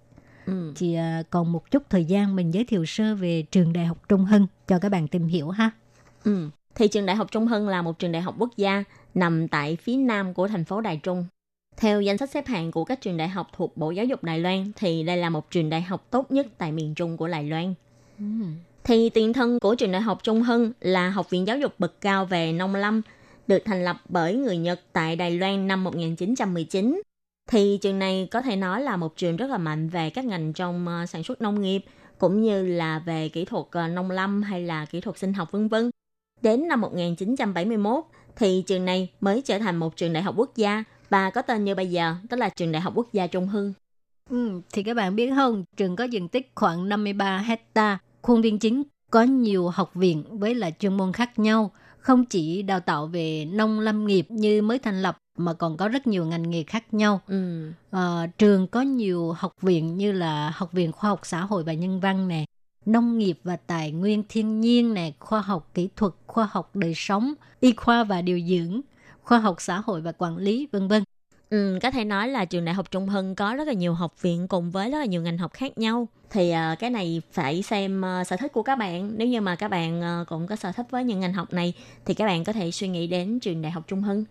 [0.45, 0.73] Ừ.
[0.75, 3.97] Thì ờ, còn một chút thời gian mình giới thiệu sơ về trường Đại học
[4.09, 5.71] Trung Hưng cho các bạn tìm hiểu ha.
[6.23, 6.49] Ừ.
[6.75, 8.83] Thì trường Đại học Trung Hưng là một trường đại học quốc gia
[9.13, 11.25] nằm tại phía nam của thành phố Đài Trung.
[11.77, 14.39] Theo danh sách xếp hạng của các trường đại học thuộc Bộ Giáo dục Đài
[14.39, 17.43] Loan thì đây là một trường đại học tốt nhất tại miền Trung của Đài
[17.43, 17.73] Loan.
[18.83, 22.01] Thì tiền thân của trường đại học Trung Hưng là Học viện Giáo dục bậc
[22.01, 23.01] cao về nông lâm,
[23.49, 27.01] được thành lập bởi người Nhật tại Đài Loan năm 1919.
[27.47, 30.53] Thì trường này có thể nói là một trường rất là mạnh về các ngành
[30.53, 31.81] trong ờ, sản xuất nông nghiệp,
[32.17, 35.51] cũng như là về kỹ thuật ờ, nông lâm hay là kỹ thuật sinh học
[35.51, 35.89] vân vân.
[36.41, 38.03] Đến năm 1971
[38.35, 41.63] thì trường này mới trở thành một trường đại học quốc gia và có tên
[41.63, 43.73] như bây giờ, tức là trường đại học quốc gia Trung Hưng.
[44.29, 48.59] Ừ, thì các bạn biết không, trường có diện tích khoảng 53 hecta, khuôn viên
[48.59, 53.07] chính có nhiều học viện với là chuyên môn khác nhau, không chỉ đào tạo
[53.07, 56.63] về nông lâm nghiệp như mới thành lập mà còn có rất nhiều ngành nghề
[56.63, 57.21] khác nhau.
[57.27, 57.71] Ừ.
[57.89, 61.73] Ờ, trường có nhiều học viện như là học viện khoa học xã hội và
[61.73, 62.45] nhân văn nè,
[62.85, 66.93] nông nghiệp và tài nguyên thiên nhiên nè, khoa học kỹ thuật, khoa học đời
[66.95, 68.81] sống, y khoa và điều dưỡng,
[69.23, 71.03] khoa học xã hội và quản lý, vân vân.
[71.49, 74.21] Ừ, có thể nói là trường đại học Trung Hưng có rất là nhiều học
[74.21, 76.07] viện cùng với rất là nhiều ngành học khác nhau.
[76.29, 79.13] Thì uh, cái này phải xem uh, sở thích của các bạn.
[79.17, 81.73] Nếu như mà các bạn uh, cũng có sở thích với những ngành học này
[82.05, 84.25] thì các bạn có thể suy nghĩ đến trường đại học Trung Hưng.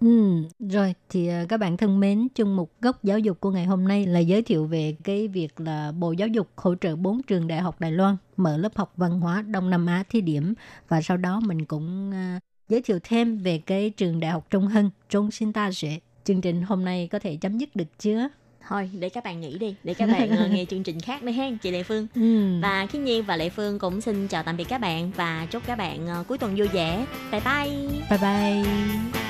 [0.00, 3.88] Ừ, rồi thì các bạn thân mến, chung mục góc giáo dục của ngày hôm
[3.88, 7.48] nay là giới thiệu về cái việc là Bộ Giáo dục hỗ trợ bốn trường
[7.48, 10.54] đại học Đài Loan mở lớp học văn hóa Đông Nam Á thí điểm
[10.88, 14.66] và sau đó mình cũng uh, giới thiệu thêm về cái trường đại học Trung
[14.66, 15.98] Hưng, Trung Sinh Ta Sẽ.
[16.30, 18.28] Chương trình hôm nay có thể chấm dứt được chưa?
[18.68, 21.32] thôi để các bạn nghỉ đi để các bạn ờ, nghe chương trình khác nữa
[21.32, 22.60] hen chị lệ phương Ừ.
[22.62, 25.62] và khiết nhi và lệ phương cũng xin chào tạm biệt các bạn và chúc
[25.66, 29.29] các bạn ờ, cuối tuần vui vẻ bye bye Bye bye.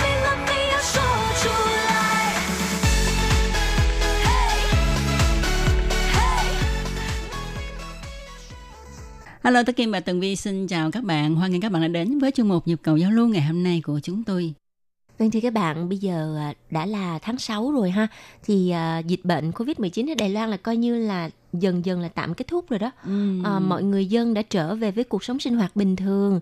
[9.43, 11.87] ，Hello Tố Kim và Tường Vi xin chào các bạn, hoan nghênh các bạn đã
[11.87, 14.53] đến với chuyên mục Nhịp cầu giao lưu ngày hôm nay của chúng tôi.
[15.17, 18.07] Vâng thưa các bạn, bây giờ à, đã là tháng 6 rồi ha.
[18.43, 22.07] Thì à, dịch bệnh Covid-19 ở Đài Loan là coi như là dần dần là
[22.07, 22.91] tạm kết thúc rồi đó.
[23.05, 23.43] Ừm.
[23.43, 26.39] À, mọi người dân đã trở về với cuộc sống sinh hoạt bình thường.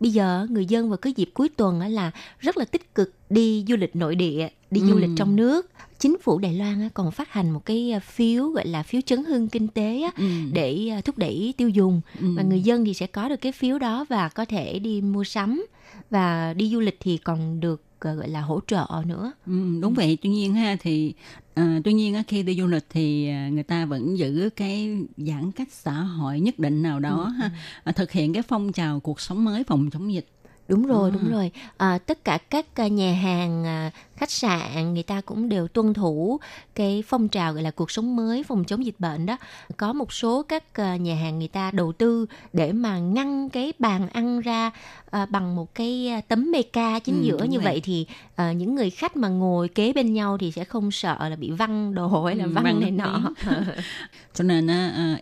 [0.00, 3.64] Bây giờ người dân vào cái dịp cuối tuần là rất là tích cực đi
[3.68, 4.98] du lịch nội địa, đi du Ừ.
[4.98, 5.70] lịch trong nước.
[6.02, 9.24] Chính phủ Đài Loan còn phát hành một cái à, phiếu gọi là phiếu chấn
[9.24, 10.52] hưng kinh tế Ừm.
[10.52, 12.36] để à, thúc đẩy tiêu dùng Ừm.
[12.36, 15.24] và người dân thì sẽ có được cái phiếu đó và có thể đi mua
[15.24, 15.66] sắm
[16.10, 19.32] và đi du lịch thì còn được ờ, gọi là hỗ trợ nữa.
[19.46, 21.12] Ừ, đúng vậy tuy nhiên ha thì
[21.54, 24.98] à, tuy nhiên á, khi đi du lịch thì à, người ta vẫn giữ cái
[25.16, 27.50] giãn cách xã hội nhất định nào đó ha
[27.84, 30.26] à, thực hiện cái phong trào cuộc sống mới phòng chống dịch
[30.68, 31.12] Đúng rồi, À.
[31.14, 31.50] đúng rồi.
[31.76, 35.94] À, tất cả các à, nhà hàng, à, khách sạn người ta cũng đều tuân
[35.94, 36.40] thủ
[36.74, 39.36] cái phong trào gọi là cuộc sống mới phòng chống dịch bệnh đó.
[39.76, 43.72] Có một số các à, nhà hàng người ta đầu tư để mà ngăn cái
[43.78, 44.70] bàn ăn ra
[45.10, 47.64] à, bằng một cái tấm meca chính Ừ, giữa như vậy.
[47.64, 48.06] vậy thì
[48.36, 51.50] à, những người khách mà ngồi kế bên nhau thì sẽ không sợ là bị
[51.50, 53.20] văng đồ hay là Ừ, văng văng này nọ.
[54.34, 54.68] cho nên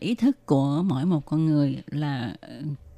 [0.00, 2.48] ý thức của mỗi một con người là ờ,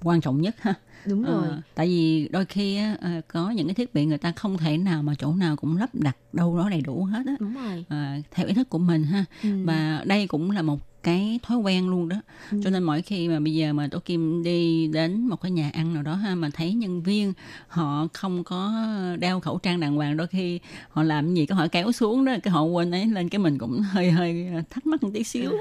[0.05, 0.75] quan trọng nhất ha
[1.07, 1.49] đúng rồi.
[1.49, 4.59] Ờ, tại vì đôi khi á, ờ, có những cái thiết bị người ta không
[4.59, 7.55] thể nào mà chỗ nào cũng lắp đặt đâu đó đầy đủ hết á Đúng
[7.55, 7.85] rồi.
[7.89, 9.49] à, theo ý thức của mình ha Ừ.
[9.65, 12.17] và đây cũng là một cái thói quen luôn đó.
[12.51, 12.61] Ừ.
[12.65, 15.71] cho nên mỗi khi mà bây giờ mà tổ kim đi đến một cái nhà
[15.73, 17.33] ăn nào đó ha mà thấy nhân viên
[17.69, 18.73] họ không có
[19.19, 22.33] đeo khẩu trang đàng hoàng đôi khi họ làm gì cái họ kéo xuống đó
[22.43, 25.53] cái họ quên ấy lên cái mình cũng hơi hơi thắc mắc một tí xíu.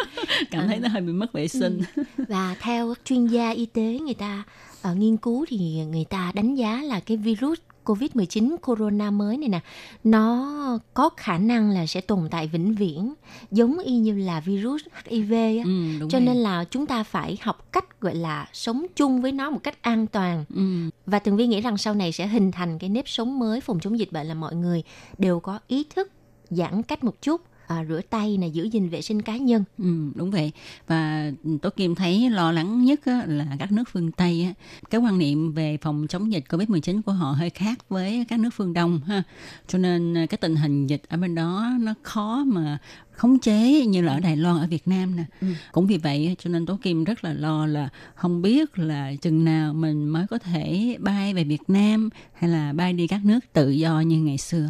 [0.50, 1.80] Cảm thấy nó hơi bị mất vệ sinh.
[2.28, 4.44] Và theo các chuyên gia y tế người ta
[4.82, 9.48] ờ, nghiên cứu thì người ta đánh giá là cái virus Covid-19 corona mới này
[9.48, 9.60] nè
[10.04, 13.14] nó có khả năng là sẽ tồn tại vĩnh viễn
[13.50, 15.62] giống y như là virus HIV á.
[15.64, 16.20] ừ, Cho rồi.
[16.26, 19.82] nên là chúng ta phải học cách gọi là sống chung với nó một cách
[19.82, 20.62] an toàn ừ,
[21.06, 23.80] và Tường Vi nghĩ rằng sau này sẽ hình thành cái nếp sống mới phòng
[23.80, 24.82] chống dịch bệnh là mọi người
[25.18, 26.10] đều có ý thức
[26.50, 27.40] giãn cách một chút
[27.70, 29.64] à, rửa tay này giữ gìn vệ sinh cá nhân.
[29.78, 30.52] Ừ, đúng vậy.
[30.86, 34.52] Và Tố Kim thấy lo lắng nhất á, là các nước phương Tây á,
[34.90, 38.50] cái quan niệm về phòng chống dịch Covid-19 của họ hơi khác với các nước
[38.52, 39.22] phương Đông ha.
[39.68, 42.78] Cho nên à, cái tình hình dịch ở bên đó nó khó mà
[43.10, 45.24] khống chế như là ở Đài Loan ở Việt Nam nè.
[45.40, 45.46] Ừ.
[45.72, 49.44] cũng vì vậy cho nên Tố Kim rất là lo là không biết là chừng
[49.44, 53.40] nào mình mới có thể bay về Việt Nam hay là bay đi các nước
[53.52, 54.68] tự do như ngày xưa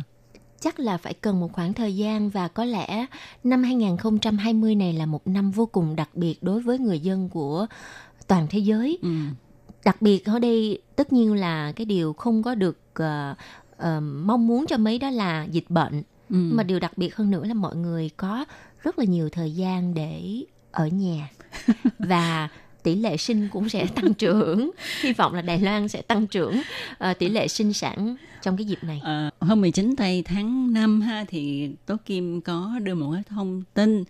[0.60, 3.06] chắc là phải cần một khoảng thời gian và có lẽ
[3.44, 7.66] năm 2020 này là một năm vô cùng đặc biệt đối với người dân của
[8.26, 8.98] toàn thế giới.
[9.02, 9.08] ừ.
[9.84, 13.34] Đặc biệt ở đây tất nhiên là cái điều không có được ờ,
[13.76, 16.02] ờ, mong muốn cho mấy đó là dịch bệnh.
[16.30, 16.36] Ừ.
[16.36, 18.44] Mà điều đặc biệt hơn nữa là mọi người có
[18.82, 20.42] rất là nhiều thời gian để
[20.72, 21.30] ở nhà
[21.98, 22.48] và
[22.82, 24.70] tỷ lệ sinh cũng sẽ tăng trưởng.
[25.00, 26.62] Hy vọng là Đài Loan sẽ tăng trưởng
[26.98, 29.00] ờ, tỷ lệ sinh sản trong cái dịp này.
[29.04, 33.62] Ờ, hôm 19 tây tháng 5 ha thì Tố Kim có đưa một cái thông
[33.74, 34.04] tin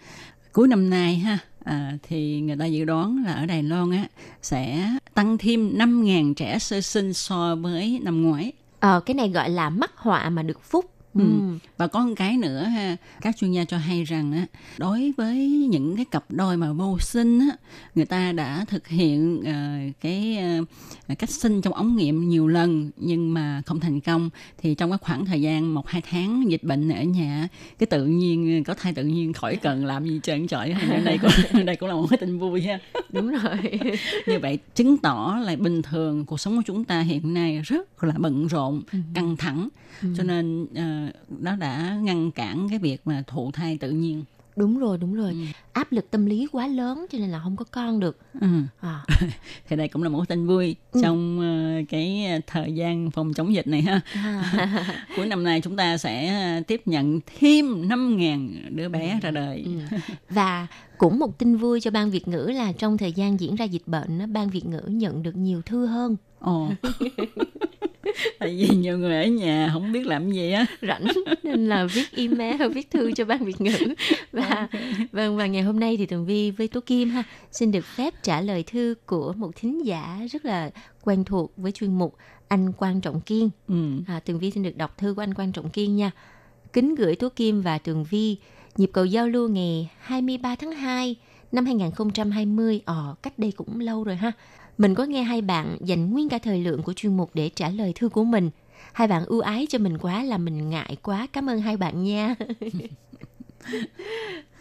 [0.53, 4.05] cuối năm nay ha à, thì người ta dự đoán là ở Đài Loan á
[4.43, 8.53] sẽ tăng thêm 5.000 trẻ sơ sinh so với năm ngoái.
[8.81, 11.25] Ờ, cái này gọi là mắc họa mà được phúc Ừ.
[11.77, 14.47] Và có một cái nữa ha, các chuyên gia cho hay rằng á,
[14.79, 17.57] đối với những cái cặp đôi mà vô sinh á,
[17.95, 20.37] người ta đã thực hiện ờ, cái
[21.09, 24.91] ờ, cách sinh trong ống nghiệm nhiều lần nhưng mà không thành công thì trong
[24.91, 27.49] cái khoảng thời gian một hai tháng dịch bệnh ở nhà
[27.79, 31.65] cái tự nhiên có thai tự nhiên khỏi cần làm gì trơn trọi đây cũng
[31.67, 32.79] đây cũng là một cái tin vui ha
[33.13, 33.81] Đúng rồi.
[34.27, 38.05] như vậy chứng tỏ là bình thường cuộc sống của chúng ta hiện nay rất
[38.05, 38.83] là bận rộn
[39.15, 39.69] căng thẳng
[40.17, 44.25] cho nên ờ, nó đã ngăn cản cái việc mà thụ thai tự nhiên
[44.57, 45.49] đúng rồi, đúng rồi.
[45.73, 48.19] Áp lực tâm lý quá lớn cho nên là không có con được.
[48.41, 48.47] ừ.
[48.81, 49.05] À,
[49.69, 53.67] thì đây cũng là một tin vui trong ờ, cái thời gian phòng chống dịch
[53.67, 54.01] này ha
[55.17, 56.27] cuối năm nay chúng ta sẽ
[56.57, 59.99] ờ, tiếp nhận thêm 5.000 đứa bé ra đời Ừ.
[60.31, 60.67] Và
[60.99, 63.87] cũng một tin vui cho ban Việt ngữ là trong thời gian diễn ra dịch
[63.87, 66.17] bệnh, ban Việt ngữ nhận được nhiều thư hơn.
[66.41, 66.69] Ồ.
[68.39, 70.67] Tại vì nhiều người ở nhà không biết làm gì á.
[70.83, 71.07] Rảnh
[71.43, 73.95] nên là viết email viết thư cho ban Việt ngữ.
[74.33, 74.69] Và
[75.13, 77.23] vâng và ngày hôm nay thì Tường Vi với Tố Kim ha
[77.53, 80.71] xin được phép trả lời thư của một thính giả rất là
[81.03, 82.17] quen thuộc với chuyên mục
[82.49, 83.51] anh Quan Trọng Kiên.
[83.69, 83.75] Ừ.
[84.07, 86.11] à, Tường Vi xin được đọc thư của anh Quan Trọng Kiên nha.
[86.73, 88.37] Kính gửi Tố Kim và Tường Vi
[88.77, 91.17] nhịp cầu giao lưu ngày 23 tháng 2
[91.53, 94.33] năm 2020 ờ cách đây cũng lâu rồi ha
[94.81, 97.69] mình có nghe hai bạn dành nguyên cả thời lượng của chuyên mục để trả
[97.69, 98.51] lời thư của mình.
[98.93, 101.27] Hai bạn ưu ái cho mình quá là mình ngại quá.
[101.33, 102.35] Cảm ơn hai bạn nha.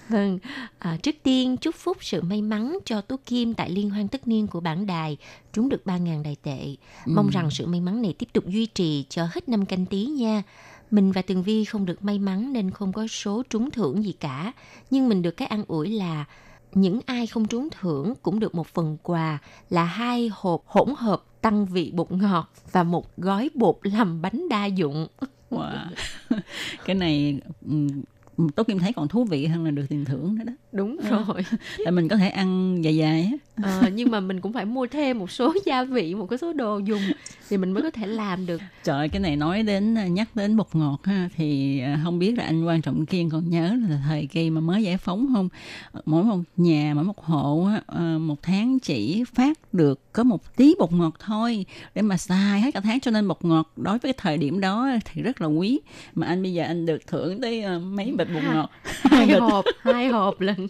[0.09, 0.39] Vâng
[0.79, 4.27] à, trước tiên chúc phúc sự may mắn cho tú kim tại liên hoan tất
[4.27, 5.17] niên của bản đài
[5.53, 6.75] trúng được 3.000 đài tệ.
[7.05, 10.05] Mong rằng sự may mắn này tiếp tục duy trì cho hết năm canh tí
[10.05, 10.43] nha.
[10.91, 14.11] Mình và Tường Vi không được may mắn nên không có số trúng thưởng gì
[14.11, 14.53] cả.
[14.89, 16.25] Nhưng mình được cái an ủi là
[16.73, 19.37] những ai không trúng thưởng cũng được một phần quà
[19.69, 24.49] là hai hộp hỗn hợp tăng vị bột ngọt và một gói bột làm bánh
[24.49, 25.07] đa dụng.
[25.51, 25.77] Wow.
[26.85, 27.39] cái này
[28.55, 31.23] Tố Kim thấy còn thú vị hơn là được tiền thưởng nữa đó Đúng Ờ.
[31.27, 31.45] rồi.
[31.85, 34.87] tại mình có thể ăn dài dài á Ờ, nhưng mà mình cũng phải mua
[34.87, 37.01] thêm một số gia vị, một cái số đồ dùng
[37.49, 38.61] thì mình mới có thể làm được.
[38.83, 42.37] Trời ơi, cái này nói đến nhắc đến bột ngọt ha thì à, không biết
[42.37, 45.49] là anh quan trọng kiên còn nhớ là thời kỳ mà mới giải phóng không
[46.05, 47.69] mỗi một nhà mỗi một hộ
[48.19, 52.73] một tháng chỉ phát được có một tí bột ngọt thôi để mà xài hết
[52.73, 55.47] cả tháng cho nên bột ngọt đối với cái thời điểm đó thì rất là
[55.47, 55.79] quý
[56.15, 58.69] mà anh bây giờ anh được thưởng tới mấy bịch bột ngọt
[59.03, 60.67] Hai hộp, hai hộp lần.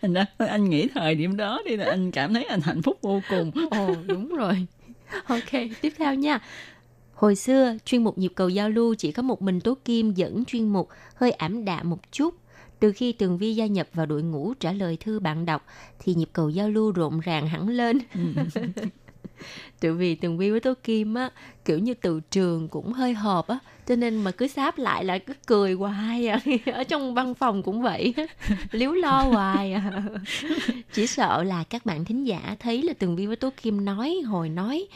[0.38, 3.50] anh nghĩ thời điểm đó đi là anh cảm thấy anh hạnh phúc vô cùng
[3.70, 4.66] Ồ, đúng rồi.
[5.26, 5.50] Ok,
[5.80, 6.40] tiếp theo nha.
[7.14, 10.44] Hồi xưa, chuyên mục nhịp cầu giao lưu chỉ có một mình Tố Kim dẫn
[10.44, 12.34] chuyên mục hơi ảm đạm một chút.
[12.80, 15.66] Từ khi Tường Vi gia nhập vào đội ngũ trả lời thư bạn đọc,
[15.98, 17.98] thì nhịp cầu giao lưu rộn ràng hẳn lên.
[19.80, 21.30] Tự vì Tường Vi với Tố Kim á,
[21.64, 25.18] kiểu như từ trường cũng hơi hợp á, cho nên mà cứ sáp lại là
[25.18, 26.40] cứ cười hoài à.
[26.72, 28.14] Ở trong văn phòng cũng vậy,
[28.70, 30.02] liếu lo hoài à.
[30.92, 34.16] Chỉ sợ là các bạn thính giả thấy là Tường Vi với Tố Kim nói
[34.26, 34.86] hồi nói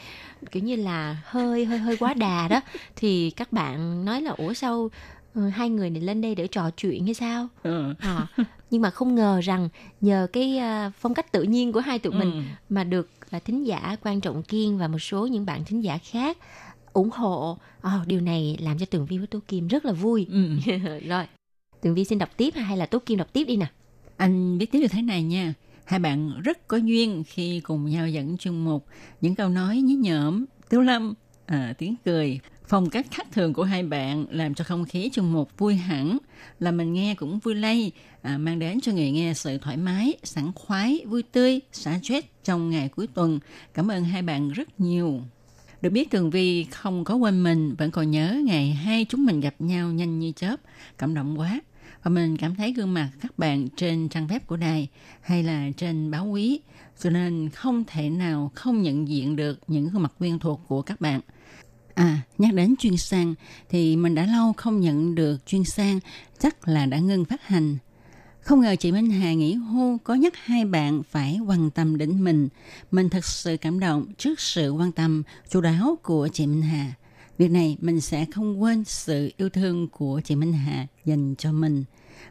[0.51, 2.61] kiểu như là hơi hơi hơi quá đà đó
[2.95, 4.89] thì các bạn nói là ủa sao
[5.35, 7.93] ừ, hai người này lên đây để trò chuyện hay sao ừ.
[7.99, 8.27] à,
[8.71, 9.69] nhưng mà không ngờ rằng
[10.01, 12.41] nhờ cái à, phong cách tự nhiên của hai tụi mình Ừ.
[12.69, 15.97] mà được à, thính giả quan trọng kiên và một số những bạn thính giả
[15.97, 16.37] khác
[16.93, 20.27] ủng hộ Ờ, điều này làm cho tường vi với tố kim rất là vui
[20.31, 20.49] Ừ.
[21.07, 21.25] rồi
[21.81, 23.67] tường vi xin đọc tiếp hay là tố kim đọc tiếp đi nè
[24.17, 25.53] Anh biết tiếp như thế này nha.
[25.85, 28.85] Hai bạn rất có duyên khi cùng nhau dẫn chuyên mục.
[29.21, 31.13] Những câu nói nhí nhởm, tiếu lâm,
[31.45, 32.39] à, tiếng cười.
[32.67, 36.17] Phong cách khác thường của hai bạn làm cho không khí chung một vui hẳn.
[36.59, 37.91] Là mình nghe cũng vui lây,
[38.21, 42.27] à, mang đến cho người nghe sự thoải mái, sảng khoái, vui tươi, xả stress
[42.43, 43.39] trong ngày cuối tuần.
[43.73, 45.21] Cảm ơn hai bạn rất nhiều.
[45.81, 49.39] Được biết Tường Vi không có quên mình, vẫn còn nhớ ngày hai chúng mình
[49.39, 50.55] gặp nhau nhanh như chớp.
[50.97, 51.61] Cảm động quá.
[52.03, 54.87] Và mình cảm thấy gương mặt các bạn trên trang web của đài
[55.21, 56.59] hay là trên báo quý,
[56.99, 60.81] cho nên không thể nào không nhận diện được những gương mặt quen thuộc của
[60.81, 61.21] các bạn.
[61.95, 63.35] À, nhắc đến chuyên sang
[63.69, 65.99] thì mình đã lâu không nhận được chuyên sang,
[66.39, 67.77] chắc là đã ngưng phát hành.
[68.41, 72.23] Không ngờ chị Minh Hà nghỉ hưu có nhắc hai bạn phải quan tâm đến
[72.23, 72.47] mình.
[72.91, 76.93] Mình thật sự cảm động trước sự quan tâm chu đáo của chị Minh Hà.
[77.37, 81.51] Việc này mình sẽ không quên sự yêu thương của chị Minh Hà dành cho
[81.51, 81.83] mình.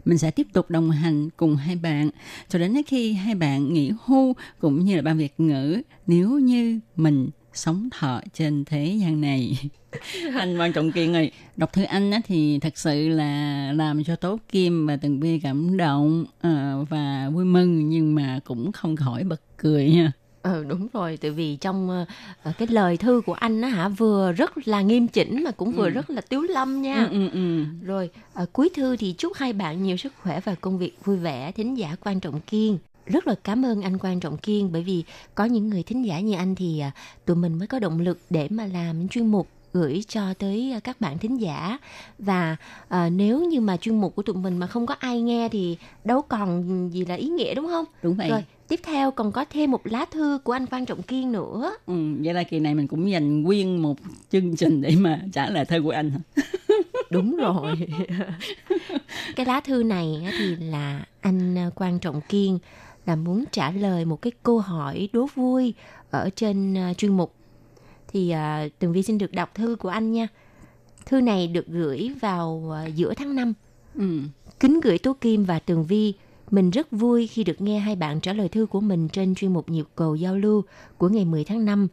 [0.04, 2.10] Mình sẽ tiếp tục đồng hành cùng hai bạn
[2.48, 6.80] cho đến khi hai bạn nghỉ hưu cũng như là ban Việt ngữ nếu như
[6.96, 9.58] mình sống thọ trên thế gian này.
[10.34, 14.16] anh quan trọng kiên ơi đọc thư anh á, thì thật sự là làm cho
[14.16, 18.96] tố kim và tường vi cảm động ờ, và vui mừng nhưng mà cũng không
[18.96, 22.06] khỏi bật cười nha Ừ đúng rồi, tại vì trong
[22.42, 25.72] ờ, cái lời thư của anh á hả vừa rất là nghiêm chỉnh mà cũng
[25.72, 25.90] vừa Ừ.
[25.90, 27.04] rất là tiếu lâm nha.
[27.10, 27.64] Ừ, ừ, ừ.
[27.82, 31.16] Rồi ờ, cuối thư thì chúc hai bạn nhiều sức khỏe và công việc vui
[31.16, 31.52] vẻ.
[31.52, 35.04] Thính giả quan trọng kiên rất là cảm ơn anh quan trọng kiên bởi vì
[35.34, 36.92] có những người thính giả như anh thì à,
[37.24, 40.80] tụi mình mới có động lực để mà làm chuyên mục gửi cho tới à,
[40.80, 41.78] các bạn thính giả
[42.18, 42.56] và
[42.88, 45.76] à, nếu như mà chuyên mục của tụi mình mà không có ai nghe thì
[46.04, 47.84] đâu còn gì là ý nghĩa đúng không?
[48.02, 48.28] Đúng vậy.
[48.28, 51.76] Rồi tiếp theo còn có thêm một lá thư của anh quan trọng kiên nữa.
[51.86, 51.94] Ừ,
[52.24, 53.96] vậy là kỳ này mình cũng dành nguyên một
[54.32, 56.12] chương trình để mà trả lời thơ của anh?
[57.10, 57.74] Đúng rồi.
[59.36, 62.58] cái lá thư này thì là anh à, quan trọng kiên
[63.06, 65.74] là muốn trả lời một cái câu hỏi đố vui
[66.10, 67.34] ở trên à, chuyên mục.
[68.08, 70.28] Thì à, Tường Vi xin được đọc thư của anh nha.
[71.06, 73.54] Thư này được gửi vào à, giữa tháng 5.
[73.94, 74.20] Ừ.
[74.60, 76.14] Kính gửi Tố Kim và Tường Vi.
[76.50, 79.52] Mình rất vui khi được nghe hai bạn trả lời thư của mình trên chuyên
[79.52, 80.62] mục nhịp cầu giao lưu
[80.98, 81.88] của ngày 10 tháng 5.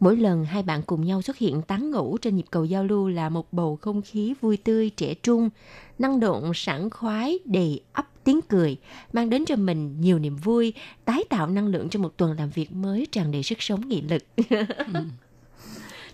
[0.00, 3.08] Mỗi lần hai bạn cùng nhau xuất hiện tán ngủ trên nhịp cầu giao lưu
[3.08, 5.50] là một bầu không khí vui tươi, trẻ trung,
[5.98, 8.76] năng động, sảng khoái, đầy ấp tiếng cười,
[9.12, 10.72] mang đến cho mình nhiều niềm vui,
[11.04, 14.00] tái tạo năng lượng cho một tuần làm việc mới tràn đầy sức sống nghị
[14.00, 14.22] lực.
[14.86, 14.92] Ừ.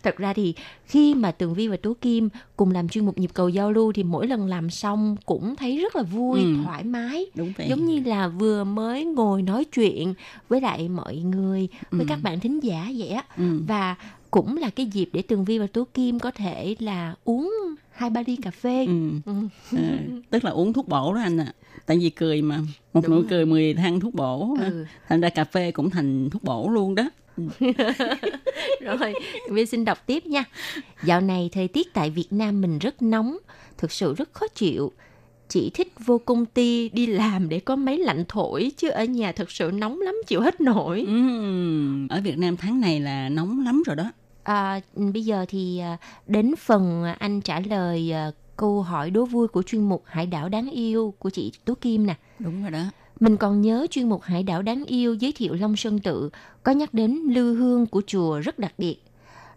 [0.03, 0.55] Thật ra thì
[0.87, 3.93] khi mà Tường Vi và Tố Kim cùng làm chuyên mục nhịp cầu giao lưu
[3.93, 6.55] thì mỗi lần làm xong cũng thấy rất là vui, Ừ.
[6.65, 7.27] thoải mái.
[7.35, 7.67] Đúng vậy.
[7.71, 10.15] Giống như là vừa mới ngồi nói chuyện
[10.49, 12.07] với lại mọi người, với Ừ.
[12.09, 13.25] các bạn thính giả vậy á.
[13.37, 13.45] Ừ.
[13.69, 13.97] Và
[14.31, 17.53] cũng là cái dịp để Tường Vi và Tố Kim có thể là uống
[17.93, 18.87] hai ba ly cà phê.
[18.87, 19.11] Ừ.
[19.25, 19.33] Ừ.
[19.77, 19.83] Ờ,
[20.31, 21.53] tức là uống thuốc bổ đó anh ạ.
[21.87, 22.59] Tại vì cười mà,
[22.93, 23.27] một Đúng nụ rồi.
[23.31, 24.57] cười 10 thang thuốc bổ.
[24.61, 24.85] Ừ.
[25.09, 27.11] Thành ra cà phê cũng thành thuốc bổ luôn đó.
[28.81, 28.99] Rồi,
[29.47, 30.45] Tường Vi xin đọc tiếp nha.
[31.05, 33.37] Dạo này thời tiết tại Việt Nam mình rất nóng,
[33.79, 34.93] thực sự rất khó chịu.
[35.49, 39.33] Chỉ thích vô công ty đi làm để có máy lạnh thổi, chứ ở nhà
[39.33, 41.05] thật sự nóng lắm chịu hết nổi.
[41.07, 44.13] Ừm, Ở Việt Nam tháng này là nóng lắm rồi đó.
[44.43, 49.49] À, bây giờ thì à, đến phần anh trả lời à, câu hỏi đố vui
[49.49, 52.15] của chuyên mục Hải đảo đáng yêu của chị Tố Kim nè.
[52.39, 52.83] Đúng rồi đó.
[53.23, 56.31] Mình còn nhớ chuyên mục Hải đảo đáng yêu giới thiệu Long Sơn Tự
[56.63, 58.97] có nhắc đến lư hương của chùa rất đặc biệt.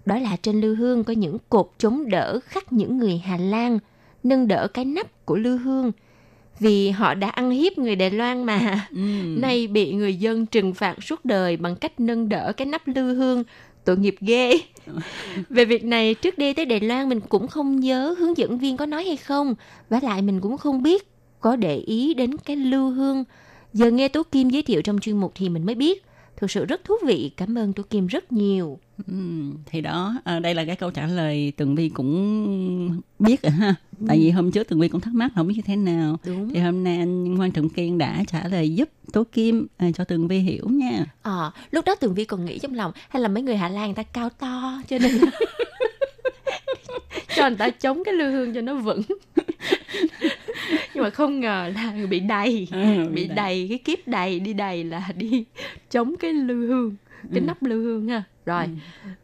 [0.05, 3.79] Đó là trên lư hương có những cột chống đỡ khắc những người Hà Lan
[4.23, 5.91] nâng đỡ cái nắp của lư hương
[6.59, 8.87] vì họ đã ăn hiếp người Đài Loan mà.
[8.91, 9.41] Ừm.
[9.41, 13.13] Nay bị người dân trừng phạt suốt đời bằng cách nâng đỡ cái nắp lư
[13.13, 13.43] hương.
[13.85, 14.53] Tội nghiệp ghê.
[15.49, 18.77] Về việc này, trước đi tới Đài Loan mình cũng không nhớ hướng dẫn viên
[18.77, 19.55] có nói hay không.
[19.89, 21.07] Và lại mình cũng không biết
[21.39, 23.23] có để ý đến cái lưu hương.
[23.75, 26.03] Giờ nghe Tố Kim giới thiệu trong chuyên mục thì mình mới biết.
[26.37, 27.31] Thực sự rất thú vị.
[27.37, 28.79] Cảm ơn Tố Kim rất nhiều.
[29.07, 33.51] Ừm, thì đó à, đây là cái câu trả lời Tường Vi cũng biết rồi
[33.51, 33.75] ha
[34.07, 36.49] tại vì hôm trước Tường Vi cũng thắc mắc không biết như thế nào Đúng.
[36.49, 40.03] thì hôm nay anh quan trọng kiên đã trả lời giúp Tố Kim à, cho
[40.03, 43.27] Tường Vi hiểu nha Ờ, lúc đó Tường Vi còn nghĩ trong lòng hay là
[43.27, 45.11] mấy người Hà Lan người ta cao to cho nên
[47.35, 49.01] cho người ta chống cái lư hương cho nó vững.
[50.93, 53.35] Nhưng mà không ngờ là bị đầy, Ừ, bị bị đầy.
[53.35, 55.45] đầy cái kiếp đầy đi đầy là đi
[55.91, 56.95] chống cái lư hương,
[57.33, 58.23] cái nắp lư hương ha.
[58.45, 58.63] Rồi,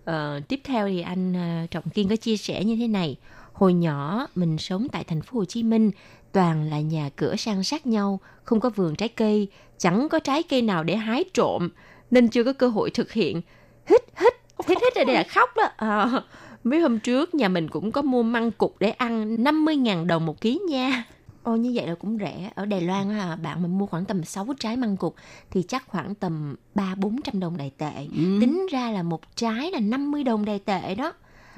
[0.05, 3.15] ờ, tiếp theo thì anh ờ, Trọng Kiên có chia sẻ như thế này.
[3.53, 5.91] Hồi nhỏ mình sống tại thành phố Hồ Chí Minh,
[6.31, 9.47] toàn là nhà cửa san sát nhau, không có vườn trái cây,
[9.77, 11.69] chẳng có trái cây nào để hái trộm,
[12.11, 13.41] nên chưa có cơ hội thực hiện.
[13.89, 14.33] Hít hít,
[14.67, 15.63] hít hít ở đây là khóc đó.
[15.77, 16.23] Ờ,
[16.63, 20.41] mấy hôm trước nhà mình cũng có mua măng cục để ăn 50.000 đồng một
[20.41, 21.03] ký nha.
[21.43, 22.51] Ồ như vậy là cũng rẻ.
[22.55, 25.15] Ở Đài Loan á, bạn mình mua khoảng tầm 6 trái măng cục
[25.51, 27.91] thì chắc khoảng tầm 3-400 đồng đài tệ.
[28.17, 28.37] Ừ.
[28.41, 31.13] Tính ra là một trái là 50 đồng đài tệ đó.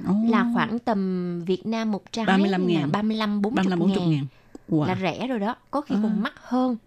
[0.08, 2.92] Ồ, Là khoảng tầm Việt Nam một trái 35 là ngàn.
[2.92, 4.10] 35 40, 35 40 ngàn.
[4.12, 4.26] ngàn
[4.70, 4.86] wow.
[4.86, 5.56] Là rẻ rồi đó.
[5.72, 6.00] Có khi À.
[6.04, 6.78] còn mắc hơn.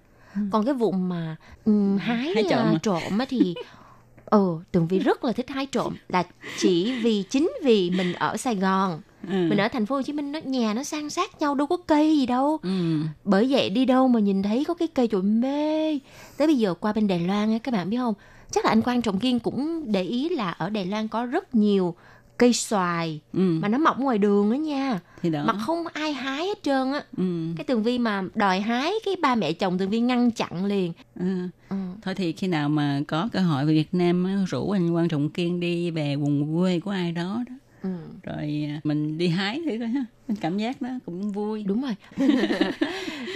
[0.51, 2.79] Còn cái vụ mà um, hái, Hái trộm à, à?
[2.83, 3.55] trộm á thì
[4.27, 5.95] ừ tường vi rất là thích hái trộm.
[6.09, 6.25] Là
[6.59, 9.01] chỉ vì chính vì mình ở Sài Gòn.
[9.29, 9.35] Ừ.
[9.49, 11.77] mình ở thành phố Hồ Chí Minh nó nhà nó san sát nhau đâu có
[11.87, 12.59] cây gì đâu.
[12.63, 13.01] Ừ.
[13.25, 15.99] bởi vậy đi đâu mà nhìn thấy có cái cây trời mê.
[16.37, 18.15] Tới bây giờ qua bên Đài Loan á các bạn biết không?
[18.51, 21.55] Chắc là anh Quang Trọng Kiên cũng để ý là ở Đài Loan có rất
[21.55, 21.95] nhiều
[22.39, 23.59] cây xoài ừ.
[23.63, 26.93] mà nó mọc ngoài đường á nha thì đó mà không ai hái hết trơn
[26.93, 27.25] á ừ.
[27.57, 30.93] cái tường vi mà đòi hái cái ba mẹ chồng tường vi ngăn chặn liền
[31.21, 31.49] ừ.
[31.69, 31.77] ừ.
[32.03, 35.31] thôi thì khi nào mà có cơ hội về Việt Nam rủ anh quan trọng
[35.31, 37.89] kiên đi về vùng quê của ai đó đó Ừ.
[38.23, 41.83] rồi à, mình đi hái thử coi ha Mình cảm giác đó cũng vui Đúng
[41.83, 41.95] rồi.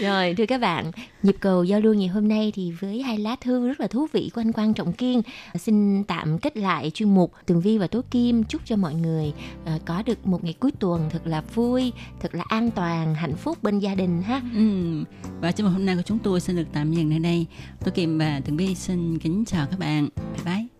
[0.00, 0.90] rồi, thưa các bạn,
[1.22, 4.06] nhịp cầu giao lưu ngày hôm nay thì với hai lá thư rất là thú
[4.12, 5.22] vị của anh Quang Trọng Kiên
[5.58, 9.32] xin tạm kết lại chuyên mục Tường Vi và Tố Kim chúc cho mọi người
[9.64, 13.36] à, có được một ngày cuối tuần thật là vui, thật là an toàn, hạnh
[13.36, 14.42] phúc bên gia đình ha.
[14.54, 15.04] Ừ.
[15.40, 17.46] Và chương trình hôm nay của chúng tôi xin được tạm dừng nơi đây.
[17.84, 20.08] Tôi Kim và Tường Vi xin kính chào các bạn.
[20.16, 20.79] Bye bye.